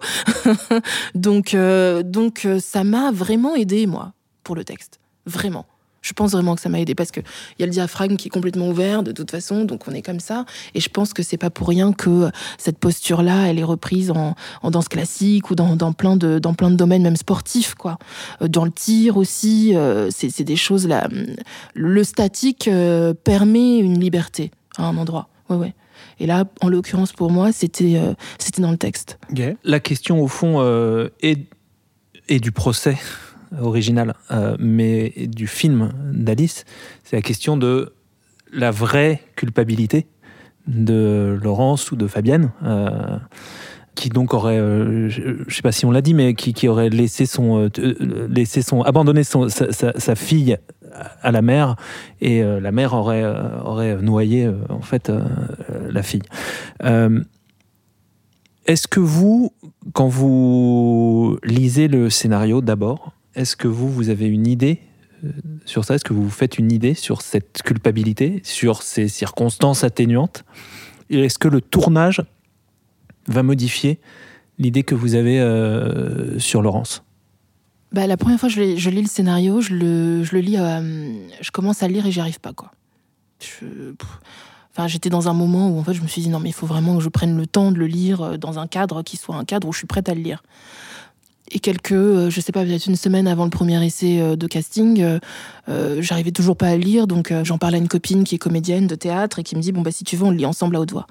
[1.16, 5.66] donc euh, donc euh, ça m'a vraiment aidé moi pour le texte, vraiment.
[6.02, 8.28] Je pense vraiment que ça m'a aidé parce que il y a le diaphragme qui
[8.28, 10.46] est complètement ouvert de toute façon, donc on est comme ça.
[10.74, 14.36] Et je pense que c'est pas pour rien que cette posture-là, elle est reprise en,
[14.62, 17.98] en danse classique ou dans, dans plein de dans plein de domaines même sportifs quoi.
[18.42, 21.08] Euh, Dans le tir aussi, euh, c'est des choses là.
[21.74, 25.30] Le statique euh, permet une liberté à un endroit.
[25.50, 25.74] Ouais ouais.
[26.20, 29.18] Et là, en l'occurrence pour moi, c'était euh, c'était dans le texte.
[29.64, 31.48] La question, au fond, euh, est,
[32.28, 32.98] est du procès
[33.62, 36.66] original, euh, mais du film d'Alice.
[37.04, 37.94] C'est la question de
[38.52, 40.08] la vraie culpabilité
[40.68, 42.52] de Laurence ou de Fabienne.
[42.64, 43.18] euh,
[43.96, 46.88] qui donc aurait, euh, je ne sais pas si on l'a dit, mais qui, aurait
[46.88, 50.56] laissé son, euh, laissé son, abandonné sa, fille
[51.22, 51.76] à la mer,
[52.22, 53.26] et la mère aurait,
[53.66, 55.12] aurait noyé en fait
[55.90, 56.22] la fille.
[58.66, 59.52] Est-ce que vous,
[59.92, 64.80] quand vous lisez le scénario d'abord, est-ce que vous, vous avez une idée
[65.24, 65.32] euh,
[65.66, 65.96] sur ça?
[65.96, 70.44] Est-ce que vous vous faites une idée sur cette culpabilité, sur ces circonstances atténuantes?
[71.10, 72.22] Est-ce que le tournage
[73.28, 74.00] va modifier
[74.58, 77.04] l'idée que vous avez euh, sur Laurence?
[77.92, 81.82] Bah, la première fois je, lis- je lis le scénario, je le, je euh, commence
[81.82, 82.72] à le lire et j'y arrive pas quoi.
[83.42, 83.94] Je-.
[84.72, 86.54] Enfin, j'étais dans un moment où en fait je me suis dit non mais il
[86.54, 89.36] faut vraiment que je prenne le temps de le lire dans un cadre qui soit
[89.36, 90.44] un cadre où je suis prête à le lire.
[91.52, 94.48] Et quelques, euh, je sais pas, peut-être une semaine avant le premier essai euh, de
[94.48, 95.02] casting,
[95.68, 98.88] euh, j'arrivais toujours pas à lire, donc j'en parle à une copine qui est comédienne
[98.88, 100.76] de théâtre et qui me dit bon bah si tu veux on le lit ensemble
[100.76, 101.08] à haute voix.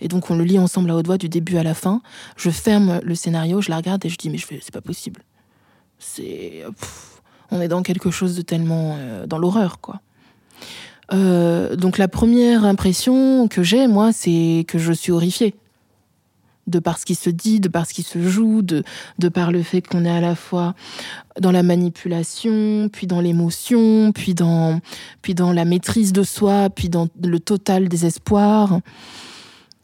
[0.00, 2.02] Et donc on le lit ensemble à haute voix du début à la fin.
[2.36, 4.80] Je ferme le scénario, je la regarde et je dis mais je fais c'est pas
[4.80, 5.22] possible.
[5.98, 6.64] C'est
[7.50, 10.00] on est dans quelque chose de tellement dans l'horreur quoi.
[11.10, 15.54] Donc la première impression que j'ai moi c'est que je suis horrifiée.
[16.66, 18.84] De par ce qui se dit, de par ce qui se joue, de,
[19.28, 20.74] par le fait qu'on est à la fois
[21.40, 24.80] dans la manipulation, puis dans l'émotion, puis dans,
[25.22, 28.80] puis dans la maîtrise de soi, puis dans le total désespoir.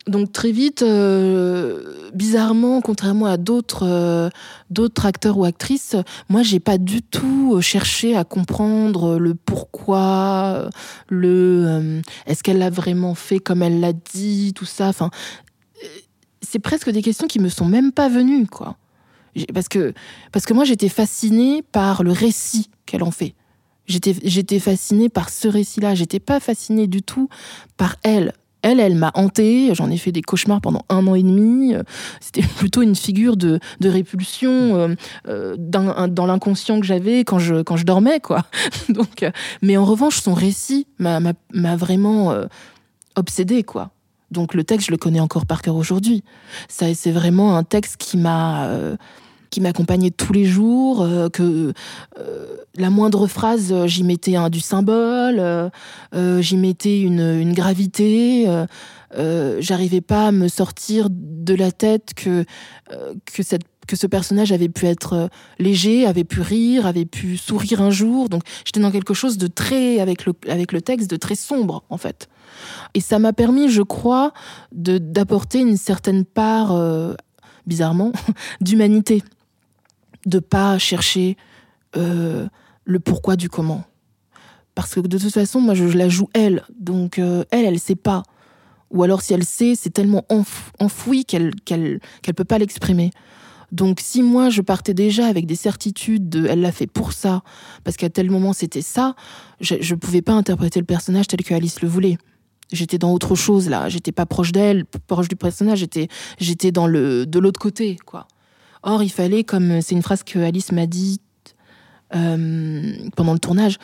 [0.08, 4.30] Donc très vite, euh, bizarrement, contrairement à d'autres euh,
[4.70, 5.96] d'autres acteurs ou actrices,
[6.30, 10.70] moi j'ai pas du tout cherché à comprendre le pourquoi,
[11.10, 14.92] le euh, est-ce qu'elle l'a vraiment fait comme elle l'a dit, tout ça.
[16.50, 18.76] C'est presque des questions qui me sont même pas venues, quoi.
[19.52, 19.92] Parce que,
[20.32, 23.34] parce que moi, j'étais fascinée par le récit qu'elle en fait.
[23.86, 25.94] J'étais, fascinée par ce récit-là.
[25.94, 27.28] J'étais pas fascinée du tout
[27.76, 28.32] par elle.
[28.62, 29.74] Elle, elle m'a hantée.
[29.74, 31.74] J'en ai fait des cauchemars pendant un an et demi.
[32.20, 34.94] C'était plutôt une figure de, de répulsion euh,
[35.28, 38.44] euh, dans, dans l'inconscient que j'avais quand je, quand je dormais, quoi.
[38.88, 39.30] Donc, euh,
[39.62, 41.20] mais en revanche, son récit m'a
[41.76, 42.46] vraiment euh,
[43.16, 43.90] obsédée, quoi.
[44.30, 46.22] Donc le texte, je le connais encore par cœur aujourd'hui.
[46.68, 48.96] Ça, c'est vraiment un texte qui m'a euh,
[49.50, 51.72] qui m'accompagnait tous les jours, euh, que
[52.18, 55.70] euh, la moindre phrase, j'y mettais un du symbole,
[56.12, 58.46] j'y mettais une, une gravité.
[59.14, 62.44] J'arrivais pas à me sortir de la tête que
[63.24, 67.36] que cette que ce personnage avait pu être euh, léger, avait pu rire, avait pu
[67.36, 68.28] sourire un jour.
[68.28, 71.82] Donc j'étais dans quelque chose de très avec le avec le texte de très sombre
[71.90, 72.28] en fait.
[72.94, 74.32] Et ça m'a permis, je crois,
[74.72, 77.14] d'apporter une certaine part, euh,
[77.66, 78.12] bizarrement,
[78.60, 79.22] d'humanité,
[80.26, 81.36] de pas chercher
[81.96, 82.46] euh,
[82.84, 83.84] le pourquoi du comment.
[84.74, 87.96] Parce que de toute façon, moi, je, la joue elle, donc euh, elle, elle sait
[87.96, 88.22] pas.
[88.90, 93.10] Ou alors, si elle sait, c'est tellement enf- enfoui qu'elle qu'elle qu'elle peut pas l'exprimer.
[93.70, 97.42] Donc, si moi, je partais déjà avec des certitudes de elle l'a fait pour ça,
[97.84, 99.14] parce qu'à tel moment c'était ça,
[99.60, 102.18] je, je pouvais pas interpréter le personnage tel que Alice le voulait.
[102.72, 105.86] J'étais dans autre chose là, j'étais pas proche d'elle, proche du personnage,
[106.38, 108.28] j'étais dans le de l'autre côté quoi.
[108.82, 111.20] Or il fallait comme c'est une phrase que Alice m'a dit
[112.14, 113.78] euh, pendant le tournage.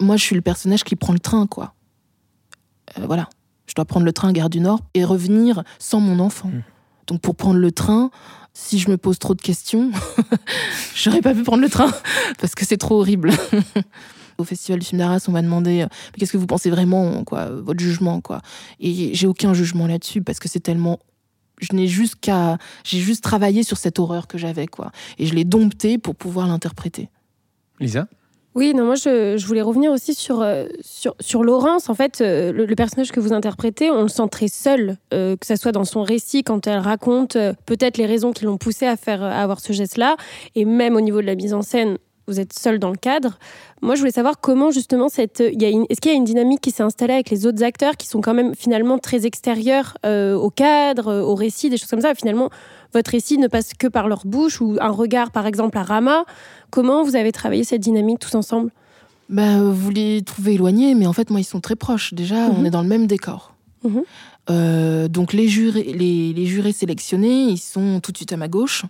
[0.00, 1.74] Moi je suis le personnage qui prend le train quoi.
[2.98, 3.28] Euh, voilà,
[3.66, 6.50] je dois prendre le train à Gare du Nord et revenir sans mon enfant.
[7.06, 8.10] Donc pour prendre le train,
[8.52, 9.90] si je me pose trop de questions,
[10.94, 11.92] j'aurais pas pu prendre le train
[12.40, 13.32] parce que c'est trop horrible.
[14.38, 15.86] Au festival du film d'Arras, on m'a demandé euh,
[16.18, 18.40] qu'est-ce que vous pensez vraiment, quoi, euh, votre jugement, quoi?
[18.80, 20.98] Et j'ai aucun jugement là-dessus parce que c'est tellement,
[21.60, 25.34] je n'ai juste qu'à, j'ai juste travaillé sur cette horreur que j'avais, quoi, et je
[25.34, 27.10] l'ai domptée pour pouvoir l'interpréter.
[27.78, 28.08] Lisa?
[28.54, 30.66] Oui, non, moi je, voulais revenir aussi sur, euh,
[31.18, 31.88] sur, Laurence.
[31.88, 35.44] En fait, euh, le, personnage que vous interprétez, on le sent très seul, euh, que
[35.44, 37.36] ça soit dans son récit, quand elle raconte
[37.66, 40.16] peut-être les raisons qui l'ont poussé à, à avoir ce geste-là,
[40.54, 43.38] et même au niveau de la mise en scène, vous êtes seul dans le cadre.
[43.82, 46.70] Moi, je voulais savoir comment justement cette, une- est-ce qu'il y a une dynamique qui
[46.70, 50.50] s'est installée avec les autres acteurs qui sont quand même finalement très extérieurs euh, au
[50.50, 52.12] cadre, euh, au récit, des choses comme ça?
[52.12, 52.48] Et finalement,
[52.94, 56.24] votre récit ne passe que par leur bouche ou un regard, par exemple, à Rama.
[56.70, 58.70] Comment vous avez travaillé cette dynamique tous ensemble?
[59.28, 62.14] Bah, euh, vous les trouvez éloignés, mais en fait, moi, ils sont très proches.
[62.14, 62.66] Déjà, on Mhm.
[62.66, 63.54] est dans le même décor.
[63.82, 64.02] Mhm.
[64.50, 68.48] Euh, donc, les jurés, les, les jurés sélectionnés, ils sont tout de suite à ma
[68.48, 68.84] gauche.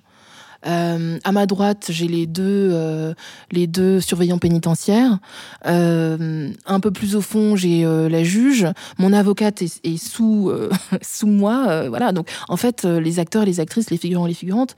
[0.66, 3.12] Euh, à ma droite, j'ai les deux, euh,
[3.53, 5.18] les deux surveillants pénitentiaires.
[5.66, 8.66] Euh, un peu plus au fond, j'ai euh, la juge.
[8.98, 10.50] Mon avocate est, est sous,
[11.03, 11.88] sous moi.
[11.88, 12.12] voilà.
[12.12, 14.74] Donc, en fait, les acteurs, les actrices, les figurants, les figurantes,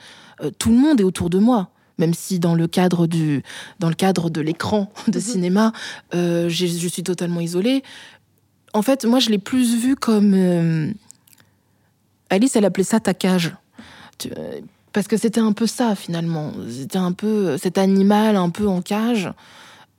[0.59, 1.71] tout le monde est autour de moi.
[1.99, 3.43] Même si dans le cadre du,
[3.81, 5.25] dans le cadre de l'écran de Mhm.
[5.25, 5.73] cinéma,
[6.15, 7.83] euh, je suis totalement isolée.
[8.75, 10.91] En fait, moi, je l'ai plus vu comme euh,
[12.29, 13.55] Alice, elle appelait ça ta cage.
[14.19, 14.61] Tu- euh,
[14.97, 16.53] parce que c'était un peu ça finalement.
[16.71, 19.31] C'était un peu euh, cet animal un peu en cage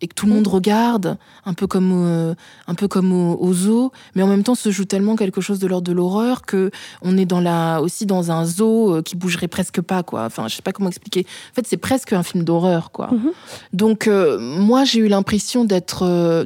[0.02, 2.34] et que tout le monde regarde, un peu comme euh,
[2.66, 5.60] un peu comme au, au zoo, mais en même temps se joue tellement quelque chose
[5.60, 6.72] de l'ordre de l'horreur que
[7.04, 10.26] on est dans la aussi dans un zoo euh, qui bougerait presque pas quoi.
[10.26, 11.28] Enfin, je sais pas comment expliquer.
[11.52, 13.12] En fait, c'est presque un film d'horreur quoi.
[13.12, 13.32] Mhm.
[13.74, 16.46] Donc euh, moi, j'ai eu l'impression d'être euh,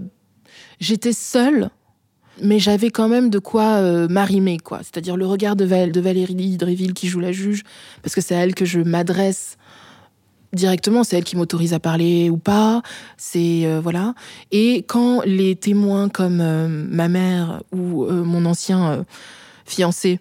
[0.82, 1.70] j'étais seule
[2.42, 4.80] mais j'avais quand même de quoi euh, m'arrimer, quoi.
[4.80, 7.64] C'est-à-dire le regard de, Val- de Valérie Dréville qui joue la juge,
[8.04, 9.58] parce que c'est à elle que je m'adresse
[10.54, 12.82] directement, c'est elle qui m'autorise à parler ou pas,
[13.18, 14.14] c'est euh, voilà.
[14.52, 19.06] Et quand les témoins comme euh, ma mère ou mon ancien
[19.66, 20.20] fiancé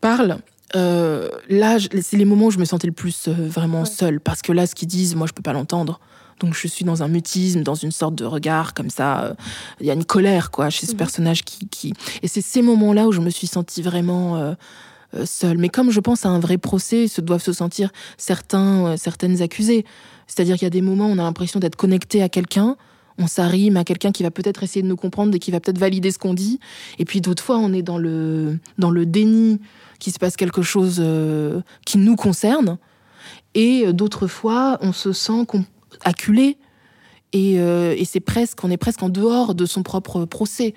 [0.00, 0.38] parlent,
[0.74, 4.66] là, c'est les moments où je me sentais le plus vraiment seule, parce que là,
[4.66, 6.00] ce qu'ils disent, moi, je peux pas l'entendre.
[6.42, 9.22] Donc, je suis dans un mutisme, dans une sorte de regard comme ça.
[9.24, 9.34] euh,
[9.80, 10.98] Il y a une colère, quoi, chez ce Mhm.
[10.98, 11.94] personnage qui, qui...
[12.22, 14.54] Et c'est ces moments-là où je me suis sentie vraiment euh,
[15.14, 15.58] euh, seule.
[15.58, 19.40] Mais comme je pense à un vrai procès, se doivent se sentir certains, euh, certaines
[19.40, 19.84] accusées.
[20.26, 22.76] C'est-à-dire qu'il y a des moments où on a l'impression d'être connecté à quelqu'un.
[23.18, 25.78] On s'arrime à quelqu'un qui va peut-être essayer de nous comprendre et qui va peut-être
[25.78, 26.58] valider ce qu'on dit.
[26.98, 29.60] Et puis d'autres fois, on est dans le, dans le déni
[30.00, 32.78] qu'il se passe quelque chose euh, qui nous concerne.
[33.54, 35.64] Et d'autres fois, on se sent com-
[36.04, 36.56] acculé.
[37.32, 40.74] Et, euh, et c'est presque, on est presque en dehors de son propre procès.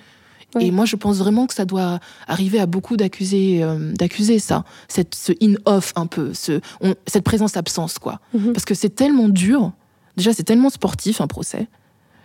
[0.62, 4.64] Et moi, je pense vraiment que ça doit arriver à beaucoup d'accusés, euh, d'accusés ça,
[4.88, 8.22] cette, ce in-off un peu, ce, on- cette présence-absence, quoi.
[8.34, 8.54] Mhm.
[8.54, 9.74] Parce que c'est tellement dur.
[10.16, 11.68] Déjà, c'est tellement sportif un procès.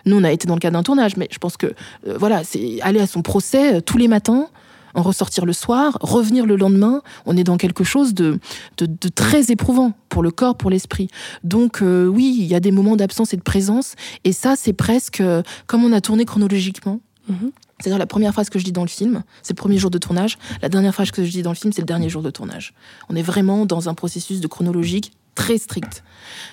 [0.06, 1.66] Nous, on a été dans le cadre d'un tournage, mais je pense que
[2.06, 4.46] euh, voilà, c'est aller à son procès tous les matins,
[4.94, 7.02] en ressortir le soir, revenir le lendemain.
[7.26, 8.38] On est dans quelque chose de,
[8.78, 11.08] de, de très éprouvant pour le corps, pour l'esprit.
[11.44, 14.72] Donc euh, oui, il y a des moments d'absence et de présence, et ça, c'est
[14.72, 17.00] presque euh, comme on a tourné chronologiquement.
[17.28, 17.52] Mhm.
[17.80, 19.98] C'est-à-dire la première phrase que je dis dans le film, c'est le premier jour de
[19.98, 20.36] tournage.
[20.60, 22.74] La dernière phrase que je dis dans le film, c'est le dernier jour de tournage.
[23.08, 26.02] On est vraiment dans un processus de chronologique très strict.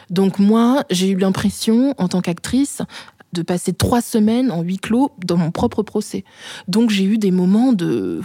[0.09, 2.81] Donc moi, j'ai eu l'impression, en tant qu'actrice,
[3.37, 6.23] de passer trois semaines en huis clos dans mon propre procès.
[6.67, 8.21] Donc j'ai eu des moments de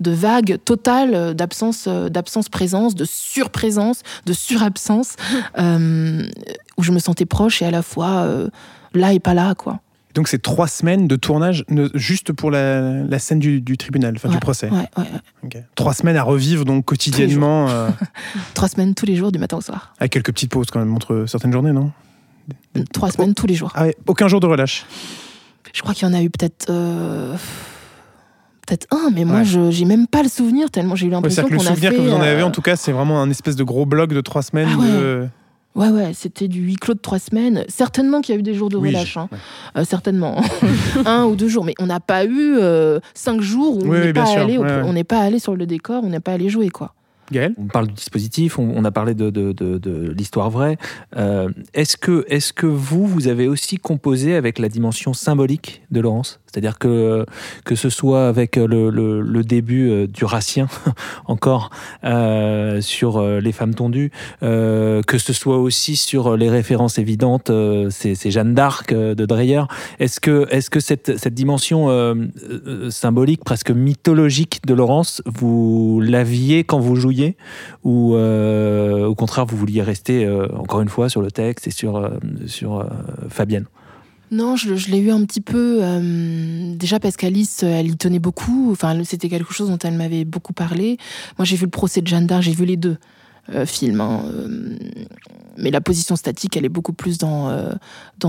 [0.00, 5.16] de vagues totales d'absence euh, d'absence présence de surprésence de surabsence
[5.58, 6.22] euh,
[6.76, 8.48] où je me sentais proche et à la fois euh,
[8.94, 9.80] là et pas là quoi
[10.14, 14.14] Donc c'est trois semaines de tournage ne- juste pour la, la scène du, du tribunal,
[14.16, 14.70] enfin du procès.
[14.70, 15.04] ouais, ouais.
[15.42, 15.56] Ok.
[15.74, 17.88] Trois semaines à revivre donc quotidiennement, euh,
[18.54, 20.94] trois semaines tous les jours du matin au soir avec quelques petites pauses quand même
[20.94, 21.90] entre certaines journées, non?
[22.92, 24.84] Trois semaines tous les jours ah ouais, Aucun jour de relâche.
[25.72, 26.66] Je crois qu'il y en a eu peut-être.
[26.70, 27.34] euh,
[28.66, 29.44] Peut-être un, mais moi, Ouais.
[29.46, 31.64] je j'ai même pas le souvenir tellement j'ai eu Ouais, l'impression que qu'on le a
[31.74, 31.96] souvenir fait.
[31.96, 34.12] que vous en avez, euh, en tout cas, c'est vraiment un espèce de gros bloc
[34.12, 34.68] de trois semaines.
[34.72, 34.86] Ah ouais.
[34.90, 35.26] de...
[35.74, 37.64] Ouais, ouais, c'était du huis clos de trois semaines.
[37.68, 39.28] Certainement qu'il y a eu des jours de Oui, relâche, hein.
[39.32, 39.38] ouais.
[39.78, 40.42] Euh, certainement.
[41.06, 44.04] un ou deux jours, mais on n'a pas eu euh, cinq jours où Oui, on
[44.04, 44.82] n'est pas, allé ouais, ouais.
[44.84, 46.94] on n'est pas allé sur le décor, on n'est pas allé jouer, quoi.
[47.58, 50.78] On parle du dispositif, on, a parlé de, l'histoire vraie.
[51.16, 56.40] Euh, est-ce que, que vous, vous avez aussi composé avec la dimension symbolique de Laurence?
[56.50, 57.26] C'est-à-dire que,
[57.64, 60.66] que ce soit avec le, le- le début euh, du Ratien,
[61.26, 61.70] encore,
[62.04, 64.10] euh, sur euh, les femmes tondues,
[64.42, 69.26] euh, que ce soit aussi sur les références évidentes, euh, c'est Jeanne d'Arc euh, de
[69.26, 69.62] Dreyer.
[69.98, 71.88] Est-ce que, est que cette, cette dimension
[72.90, 77.36] symbolique, presque mythologique de Laurence, vous l'aviez quand vous jouiez
[77.84, 82.10] ou au contraire vous vouliez rester encore une fois sur le texte et sur,
[82.46, 82.84] sur
[83.28, 83.66] Fabienne?
[84.30, 85.78] Non, je, l'ai eu un petit peu.
[85.82, 88.76] euh, déjà parce qu'Alice, euh, elle y tenait beaucoup.
[89.04, 90.98] C'était quelque chose dont elle m'avait beaucoup parlé.
[91.38, 92.98] Moi, j'ai vu le procès de Jeanne d'Arc, j'ai vu les deux
[93.54, 94.00] euh, films.
[94.00, 94.22] hein,
[95.56, 97.50] mais la position statique, elle est beaucoup plus dans,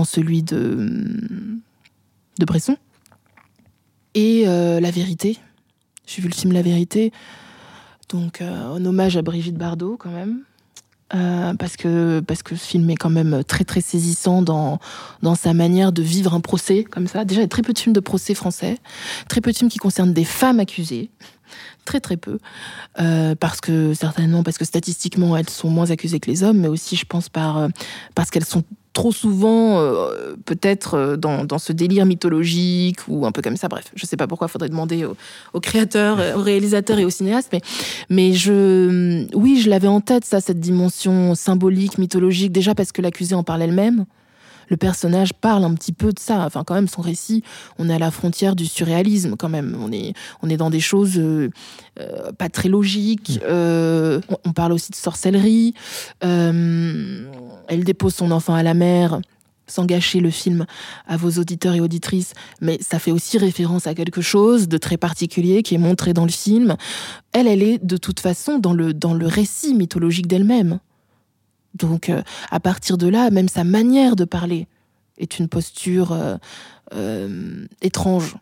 [0.04, 0.88] celui de,
[2.38, 2.76] de Bresson.
[4.14, 5.38] Et La Vérité.
[6.06, 7.12] J'ai vu le film La Vérité.
[8.08, 10.42] Donc, en hommage à Brigitte Bardot, quand même.
[11.12, 14.78] Euh, parce, que, parce que ce film est quand même très très saisissant dans,
[15.22, 17.24] dans sa manière de vivre un procès comme ça.
[17.24, 18.78] Déjà, il y a très peu de films de procès français,
[19.28, 21.10] très peu de films qui concernent des femmes accusées,
[21.84, 22.38] très très peu,
[23.00, 26.68] Euh, parce que certainement parce que statistiquement elles sont moins accusées que les hommes, mais
[26.68, 27.68] aussi je pense par euh,
[28.14, 33.32] parce qu'elles sont trop souvent euh, peut-être euh, dans, dans ce délire mythologique ou un
[33.32, 33.68] peu comme ça.
[33.68, 34.48] Bref, je sais pas pourquoi.
[34.48, 35.06] Faudrait demander
[35.52, 37.60] aux, créateurs, euh, aux réalisateurs et aux cinéastes, mais
[38.08, 42.52] mais je oui, je l'avais en tête ça, cette dimension symbolique, mythologique.
[42.52, 44.06] Déjà parce que l'accusée en parle elle-même
[44.70, 46.46] le personnage parle un petit peu de ça.
[46.46, 47.42] Enfin, quand même, son récit,
[47.78, 49.76] on est à la frontière du surréalisme, quand même.
[49.78, 51.50] On est, on est dans des choses euh,
[51.98, 53.40] euh, pas très logiques.
[53.44, 55.74] Euh, on, on parle aussi de sorcellerie.
[56.24, 57.30] Euh,
[57.68, 59.20] elle dépose son enfant à la mer.
[59.66, 60.66] Sans gâcher le film
[61.06, 64.96] à vos auditeurs et auditrices, mais ça fait aussi référence à quelque chose de très
[64.96, 66.76] particulier qui est montré dans le film.
[67.30, 70.80] Elle, elle est de toute façon dans le, dans le récit mythologique d'elle-même.
[71.80, 74.66] Donc, euh, à partir de là, même sa manière de parler
[75.18, 76.36] est une posture euh,
[76.94, 78.36] euh, étrange.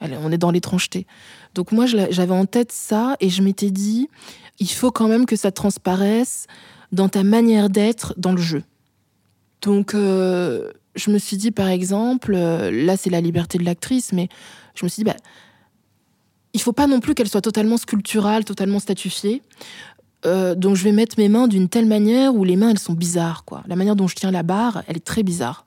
[0.00, 1.06] On est dans l'étrangeté.
[1.54, 4.08] Donc, moi, j'avais en tête ça et je m'étais dit,
[4.58, 6.46] il faut quand même que ça transparaisse
[6.92, 8.64] dans ta manière d'être dans le jeu.
[9.62, 14.28] Donc, je me suis dit, par exemple, là, c'est la liberté de l'actrice, mais
[14.74, 15.16] je me suis dit, bah,
[16.54, 19.42] il faut pas non plus qu'elle soit totalement sculpturale, totalement statufiée.
[20.26, 22.94] Euh, donc je vais mettre mes mains d'une telle manière où les mains elles sont
[22.94, 23.62] bizarres quoi.
[23.66, 25.66] La manière dont je tiens la barre, elle est très bizarre.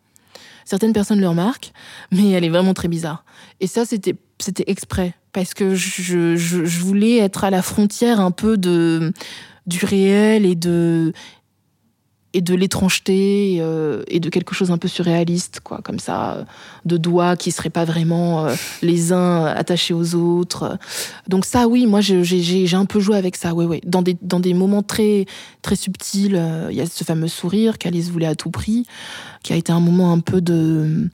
[0.65, 1.72] Certaines personnes le remarquent,
[2.12, 3.24] mais elle est vraiment très bizarre.
[3.60, 8.20] Et ça c'était c'était exprès parce que je, je, je voulais être à la frontière
[8.20, 9.13] un peu de
[9.67, 11.13] du réel et de
[12.38, 16.45] et de l'étrangeté euh, et de quelque chose un peu surréaliste, quoi, comme ça,
[16.86, 20.78] de doigts qui seraient pas vraiment euh, les uns attachés aux autres.
[21.28, 23.82] Donc ça, oui, moi j'ai un peu joué avec ça, ouais, ouais.
[23.88, 25.26] Dans des dans des moments très
[25.63, 28.86] très subtils, euh, il y a ce fameux sourire qu'Alice voulait à tout prix,
[29.41, 31.10] qui a été un moment un peu de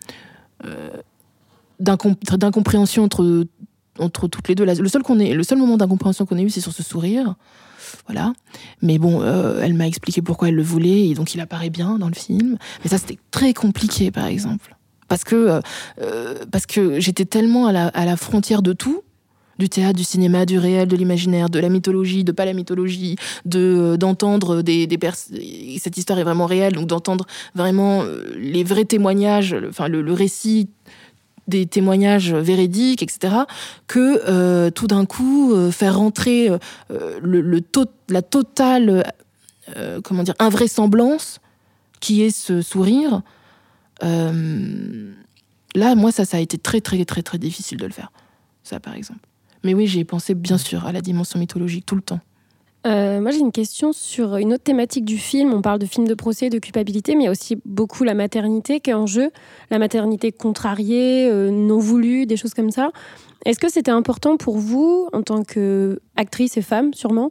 [1.79, 3.45] d'incompréhension entre
[3.97, 4.65] entre toutes les deux.
[4.65, 7.35] Le seul est, le seul moment d'incompréhension qu'on ait eu, c'est sur ce sourire.
[8.07, 8.33] Voilà.
[8.81, 11.97] Mais bon, euh, elle m'a expliqué pourquoi elle le voulait et donc il apparaît bien
[11.97, 12.57] dans le film.
[12.83, 14.75] Mais ça, c'était très compliqué, par exemple.
[15.07, 15.61] Parce que, euh,
[16.01, 19.01] euh, parce que j'étais tellement à la, à la frontière de tout
[19.59, 23.17] du théâtre, du cinéma, du réel, de l'imaginaire, de la mythologie, de pas la mythologie,
[23.45, 24.97] de d'entendre des, des
[25.77, 28.03] cette histoire est vraiment réelle, donc d'entendre vraiment
[28.35, 30.69] les vrais témoignages, enfin le, le récit
[31.47, 33.35] des témoignages véridiques, etc.,
[33.87, 37.61] que euh, tout d'un coup, euh, faire rentrer euh, le,
[38.09, 39.11] la totale
[40.03, 41.39] comment dire, invraisemblance
[42.01, 43.21] qui est ce sourire,
[44.01, 48.11] là, moi, ça, ça a été très, très, très, très difficile de le faire.
[48.63, 49.21] Ça, par exemple.
[49.63, 52.19] Mais oui, j'ai pensé, bien sûr, à la dimension mythologique tout le temps.
[52.85, 55.53] Euh, moi, j'ai une question sur une autre thématique du film.
[55.53, 58.13] On parle de film de procès, de culpabilité, mais il y a aussi beaucoup la
[58.13, 59.31] maternité qui est en jeu.
[59.69, 62.91] La maternité contrariée, euh, non voulue, des choses comme ça.
[63.45, 67.29] Est-ce que c'était important pour vous, en tant qu'actrice et femme, sûrement,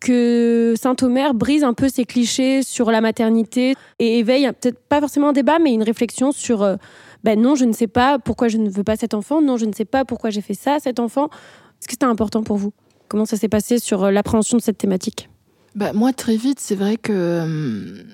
[0.00, 5.28] que Saint-Omer brise un peu ces clichés sur la maternité et éveille peut-être pas forcément
[5.28, 6.76] un débat, mais une réflexion sur euh,
[7.22, 9.64] ben non, je ne sais pas pourquoi je ne veux pas cet enfant, non, je
[9.64, 11.26] ne sais pas pourquoi j'ai fait ça cet enfant.
[11.26, 12.72] Est-ce que c'était important pour vous?
[13.12, 15.28] Comment ça s'est passé sur euh, l'appréhension de cette thématique?
[15.74, 17.12] Bah, Moi, très vite, c'est vrai que.
[17.12, 18.04] Euh,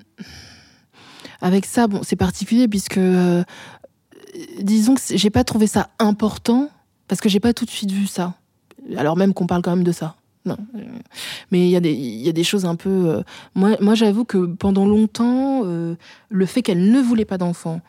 [1.40, 2.98] avec ça, bon, c'est particulier puisque.
[2.98, 3.44] Euh,
[4.60, 6.68] disons que j'ai pas trouvé ça important
[7.06, 8.34] parce que j'ai pas tout de suite vu ça.
[8.96, 10.16] Alors même qu'on parle quand même de ça.
[10.44, 10.56] Non.
[11.52, 13.22] Mais il y, a des, y a des choses un peu.
[13.54, 17.80] moi, moi j'avoue que pendant longtemps, le fait qu'elle ne voulait pas d'enfant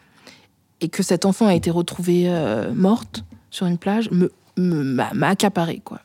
[0.80, 2.30] et que cet enfant a été retrouvé
[2.74, 6.01] morte sur une plage me m'a accaparé quoi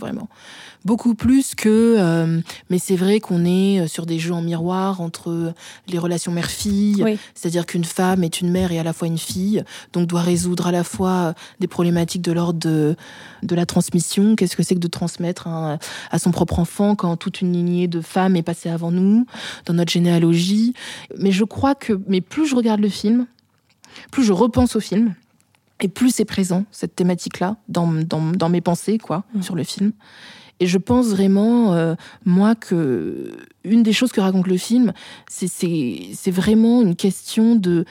[0.00, 0.28] vraiment.
[0.84, 1.96] Beaucoup plus que.
[1.98, 2.40] Euh,
[2.70, 5.52] mais c'est vrai qu'on est euh, sur des jeux en miroir entre
[5.88, 9.62] les relations mère-fille, c'est-à-dire qu'une femme est une mère et à la fois une fille,
[9.92, 12.96] donc doit résoudre à la fois des problématiques de l'ordre de,
[13.42, 14.36] de la transmission.
[14.36, 18.00] Qu'est-ce que c'est que de transmettre à son propre enfant quand toute une lignée de
[18.00, 19.26] femmes est passée avant nous,
[19.66, 20.74] dans notre généalogie?
[21.18, 22.00] Mais je crois que.
[22.08, 23.26] Mais plus je regarde le film,
[24.10, 25.14] plus je repense au film
[25.84, 29.42] et plus c'est présent, cette thématique-là, dans, dans, mes pensées, quoi, mmh.
[29.42, 29.92] sur le film.
[30.60, 31.94] Et je pense vraiment, euh,
[32.26, 33.32] moi, que
[33.64, 34.92] une des choses que raconte le film,
[35.26, 37.86] c'est vraiment une question de.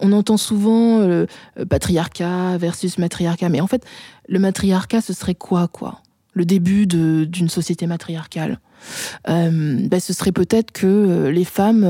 [0.00, 1.26] On entend souvent euh,
[1.68, 3.84] patriarcat versus matriarcat, mais en fait,
[4.26, 6.00] le matriarcat, ce serait quoi, quoi?
[6.32, 8.58] Le début d'une société matriarcale.
[9.28, 11.86] Euh, ben, ce serait peut-être que les femmes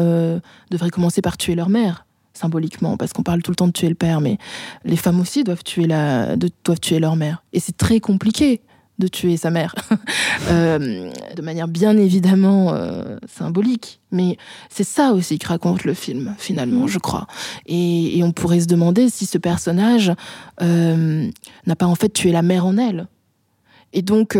[0.71, 3.89] devraient commencer par tuer leur mère symboliquement, parce qu'on parle tout le temps de tuer
[3.89, 4.39] le père, mais
[4.85, 7.45] les femmes aussi doivent tuer, la, doivent tuer leur mère.
[7.53, 8.63] Et c'est très compliqué
[8.99, 9.75] de tuer sa mère,
[10.49, 14.01] euh, de manière bien évidemment euh, symbolique.
[14.11, 14.37] Mais
[14.69, 16.89] c'est ça aussi que raconte le film, finalement, mmh.
[16.89, 17.27] je crois.
[17.67, 20.13] Et, on pourrait se demander si ce personnage
[20.61, 21.29] euh,
[21.67, 23.09] n'a pas en fait tué la mère en elle.
[23.93, 24.39] Et donc,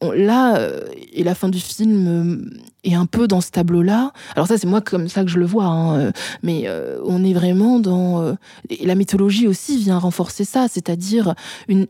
[0.00, 0.68] là,
[1.12, 2.48] et la fin du film
[2.84, 4.12] euh, est un peu dans ce tableau-là.
[4.34, 6.12] Alors ça, c'est moi comme ça que je le vois, hein, euh,
[6.42, 6.68] mais
[7.04, 8.36] on est vraiment dans...
[8.70, 11.34] et la mythologie aussi vient renforcer ça, c'est-à-dire
[11.68, 11.86] une,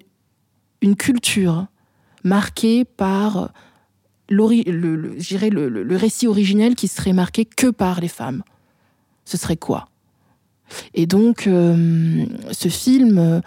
[0.81, 1.67] une culture
[2.23, 3.53] marquée par
[4.29, 8.43] le, le, le, le, récit originel qui serait marqué que par les femmes.
[9.25, 9.89] Ce serait quoi?
[10.95, 13.43] Et donc, ce film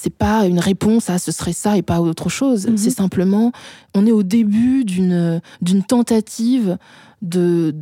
[0.00, 2.68] c'est pas une réponse à ce serait ça et pas autre chose.
[2.68, 2.76] Mhm.
[2.76, 3.50] C'est simplement,
[3.94, 6.78] on est au début d'une d'une tentative
[7.20, 7.74] de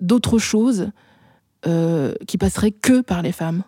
[0.00, 0.88] d'autre chose
[1.68, 3.62] euh, qui passerait que par les femmes.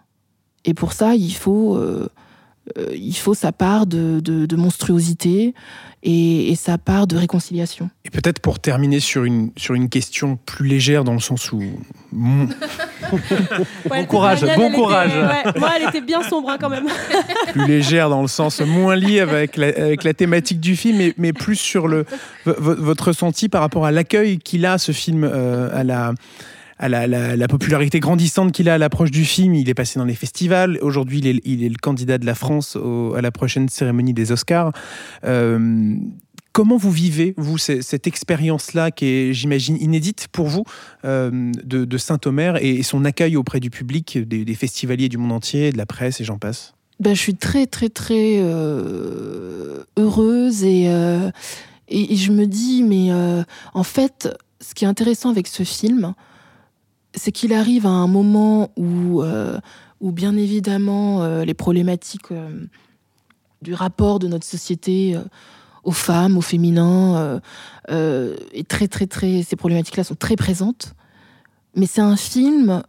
[0.64, 2.08] Et pour ça, il faut euh,
[2.78, 5.54] euh, il faut sa part de, de, monstruosité
[6.02, 7.90] et, sa part de réconciliation.
[8.06, 11.62] Et peut-être pour terminer sur une, sur une question plus légère dans le sens où...
[12.12, 15.12] bon courage, bon courage.
[15.58, 16.86] moi, elle était bien sombre hein, quand même.
[17.52, 21.14] plus légère dans le sens moins lié avec la, avec la thématique du film, mais,
[21.18, 22.06] mais plus sur le,
[22.46, 26.14] votre ressenti par rapport à l'accueil qu'il a, ce film, euh, à la
[26.84, 29.54] à la, popularité grandissante qu'il a à l'approche du film.
[29.54, 30.78] Il est passé dans les festivals.
[30.82, 34.72] Aujourd'hui, il est, le candidat de la France à la prochaine cérémonie des Oscars.
[35.24, 35.94] Euh,
[36.52, 40.64] comment vous vivez, vous, cette expérience-là qui est, j'imagine, inédite pour vous
[41.06, 45.78] euh, de, Saint-Omer et, son accueil auprès du public, des, festivaliers du monde entier, de
[45.78, 46.74] la presse et j'en passe?
[47.00, 50.84] Ben, Je suis très, très, très euh, heureuse et,
[51.88, 53.10] et, je me dis, mais
[53.72, 54.28] en fait,
[54.60, 56.14] ce qui est intéressant avec ce film,
[57.14, 59.58] c'est qu'il arrive à un moment où, euh,
[60.00, 62.66] bien évidemment, euh, les problématiques euh,
[63.62, 65.16] du rapport de notre société
[65.84, 67.40] aux femmes, au féminin, euh,
[67.90, 70.94] euh, est très, très, très, ces problématiques-là sont très présentes.
[71.74, 72.82] Mais c'est un film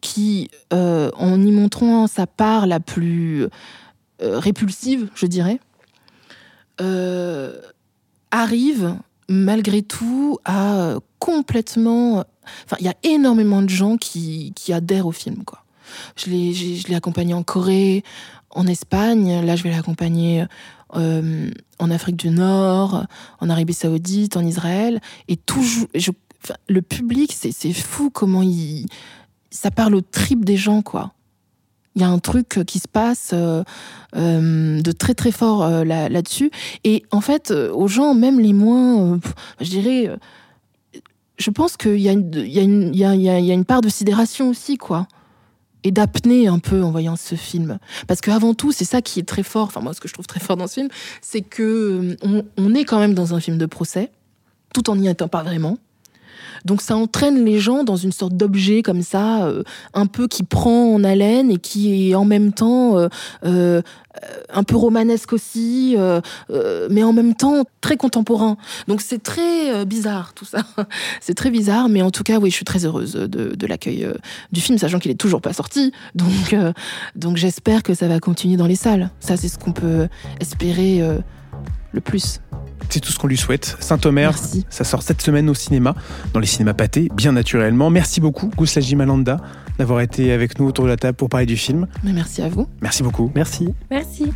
[0.00, 3.48] qui, en y montrant sa part la plus
[4.20, 5.58] répulsive, je dirais,
[8.30, 8.94] arrive
[9.28, 12.24] malgré tout à complètement.
[12.64, 15.64] Enfin, il y a énormément de gens qui, qui adhèrent au film, quoi.
[16.16, 18.04] Je l'ai, je l'ai accompagné en Corée,
[18.50, 19.44] en Espagne.
[19.44, 20.44] Là, je vais l'accompagner
[20.96, 23.06] euh, en Afrique du Nord,
[23.40, 25.00] en Arabie Saoudite, en Israël.
[25.28, 28.86] Et toujours, enfin, le public, c'est, fou comment il,
[29.50, 31.12] ça parle au trip des gens, quoi.
[31.94, 33.64] Il y a un truc qui se passe euh,
[34.14, 36.50] euh, de très très fort là, là-dessus.
[36.84, 39.18] Et en fait, aux gens, même les moins,
[39.60, 40.10] je dirais,
[41.38, 45.06] je pense qu'il y, a une- part de sidération aussi, quoi.
[45.84, 47.78] Et d'apnée un peu en voyant ce film.
[48.08, 50.26] Parce qu'avant tout, c'est ça qui est très fort, enfin moi ce que je trouve
[50.26, 50.88] très fort dans ce film,
[51.22, 54.10] c'est que euh, on est quand même dans un film de procès,
[54.74, 55.78] tout en n'y étant pas vraiment.
[56.64, 59.62] Donc ça entraîne les gens dans une sorte d'objet comme ça, euh,
[59.94, 63.08] un peu qui prend en haleine et qui est en même temps euh,
[63.44, 63.82] euh,
[64.52, 65.96] un peu romanesque aussi,
[66.90, 68.56] mais en même temps très contemporain.
[68.88, 70.62] Donc c'est très bizarre tout ça.
[71.20, 74.08] c'est très bizarre, mais en tout cas oui, je suis très heureuse de, de l'accueil
[74.50, 75.92] du film, sachant qu'il est toujours pas sorti.
[76.16, 76.56] Donc
[77.14, 79.10] donc j'espère que ça va continuer dans les salles.
[79.20, 80.08] Ça c'est ce qu'on peut
[80.40, 81.00] espérer
[81.92, 82.40] le plus.
[82.90, 83.76] C'est tout ce qu'on lui souhaite.
[83.80, 84.64] Saint-Omer, Merci.
[84.70, 85.94] ça sort cette semaine au cinéma,
[86.32, 87.90] dans les cinémas pâtés, bien naturellement.
[87.90, 89.38] Merci beaucoup, Gouslaji Malanda,
[89.78, 91.86] d'avoir été avec nous autour de la table pour parler du film.
[92.02, 92.66] Mais merci à vous.
[92.80, 93.30] Merci beaucoup.
[93.34, 93.74] Merci.
[93.90, 94.32] Merci.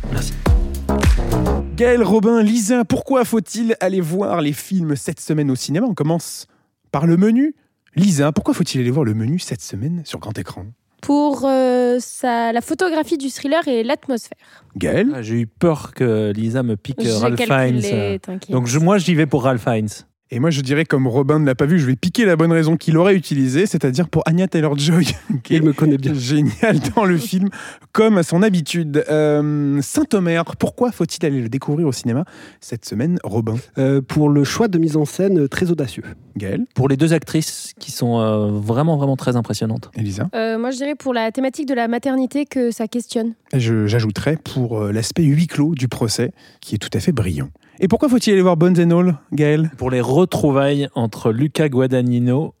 [1.75, 5.87] Gaël, Robin, Lisa, pourquoi faut-il aller voir les films cette semaine au cinéma?
[5.89, 6.47] On commence
[6.91, 7.55] par le menu.
[7.95, 10.65] Lisa, pourquoi faut-il aller voir le menu cette semaine sur grand écran?
[11.03, 14.37] Pour euh, sa- la photographie du thriller et l'atmosphère.
[14.77, 17.81] Gaël Ah, J'ai eu peur que Lisa me pique euh, J'ai Ralph Fiennes.
[17.81, 18.51] calculé, t'inquiète.
[18.51, 19.89] Donc je- moi, j'y vais pour Ralph Fiennes.
[20.33, 22.51] Et moi, je dirais, comme Robin ne l'a pas vu, je vais piquer la bonne
[22.51, 25.05] raison qu'il aurait utilisée, c'est-à-dire pour Anya Taylor-Joy,
[25.43, 26.15] qui est me connaît bien.
[26.15, 27.49] génial dans le film,
[27.91, 29.05] comme à son habitude.
[29.11, 32.25] Euh, Saint-Omer, pourquoi faut-il aller le découvrir au cinéma
[32.61, 33.57] cette semaine, Robin?
[33.77, 36.01] Euh, pour le choix de mise en scène euh, très audacieux.
[36.35, 39.91] Gaël Pour les deux actrices qui sont euh, vraiment, vraiment très impressionnantes.
[39.95, 40.29] Elisa?
[40.33, 43.35] Euh, moi, je dirais pour la thématique de la maternité que ça questionne.
[43.53, 47.51] J'ajouterais pour l'aspect huis clos du procès, qui est tout à fait brillant.
[47.79, 49.71] Et pourquoi faut-il aller voir Bones and All, Gaël?
[49.77, 52.53] Pour les retrouvailles entre Luca Guadagnino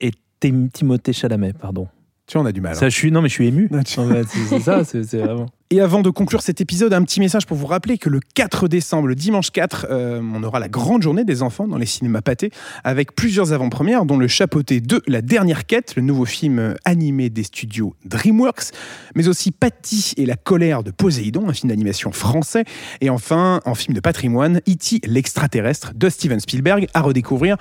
[0.00, 1.88] et Tim- Timothée Chalamet, pardon.
[2.30, 2.72] Tu vois, on a du mal.
[2.72, 2.78] hein.
[2.78, 3.68] Ça, je suis, non, mais je suis ému.
[3.74, 3.94] Ah, tu-
[4.28, 5.46] c'est c'est ça, c'est c'est vraiment.
[5.72, 8.66] Et avant de conclure cet épisode, un petit message pour vous rappeler que le 4
[8.68, 12.22] décembre, le dimanche 4, euh, on aura la grande journée des enfants dans les cinémas
[12.22, 12.50] pâtés,
[12.84, 17.44] avec plusieurs avant-premières, dont le chapeauté de La Dernière Quête, le nouveau film animé des
[17.44, 18.72] studios DreamWorks,
[19.14, 22.64] mais aussi Patty et la colère de Poséidon, un film d'animation français,
[23.00, 25.00] et enfin, en film de patrimoine, E.T.
[25.06, 27.56] l'extraterrestre de Steven Spielberg, à redécouvrir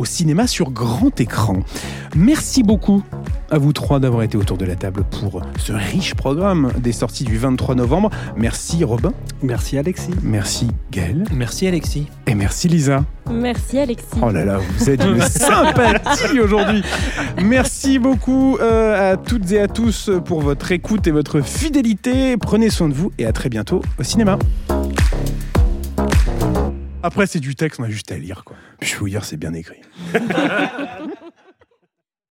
[0.00, 1.58] au cinéma sur grand écran.
[2.16, 3.02] Merci beaucoup
[3.50, 7.24] à vous trois d'avoir été autour de la table pour ce riche programme des sorties
[7.24, 8.08] du 23 novembre.
[8.34, 10.12] Merci Robin, Merci Alexis.
[10.22, 12.06] merci Gaël Merci, Alexis.
[12.26, 13.04] et merci Lisa.
[13.30, 14.06] Merci, Alexis.
[14.22, 16.82] Oh là là, vous êtes une sympathie aujourd'hui.
[17.42, 22.38] Merci beaucoup euh, à toutes et à tous pour votre écoute et votre fidélité.
[22.38, 24.38] Prenez soin de vous et à très bientôt au cinéma.
[27.02, 28.42] Après, c'est du texte, on a juste à lire.
[28.44, 28.56] Quoi.
[28.78, 29.80] Puis je peux vous dire, c'est bien écrit.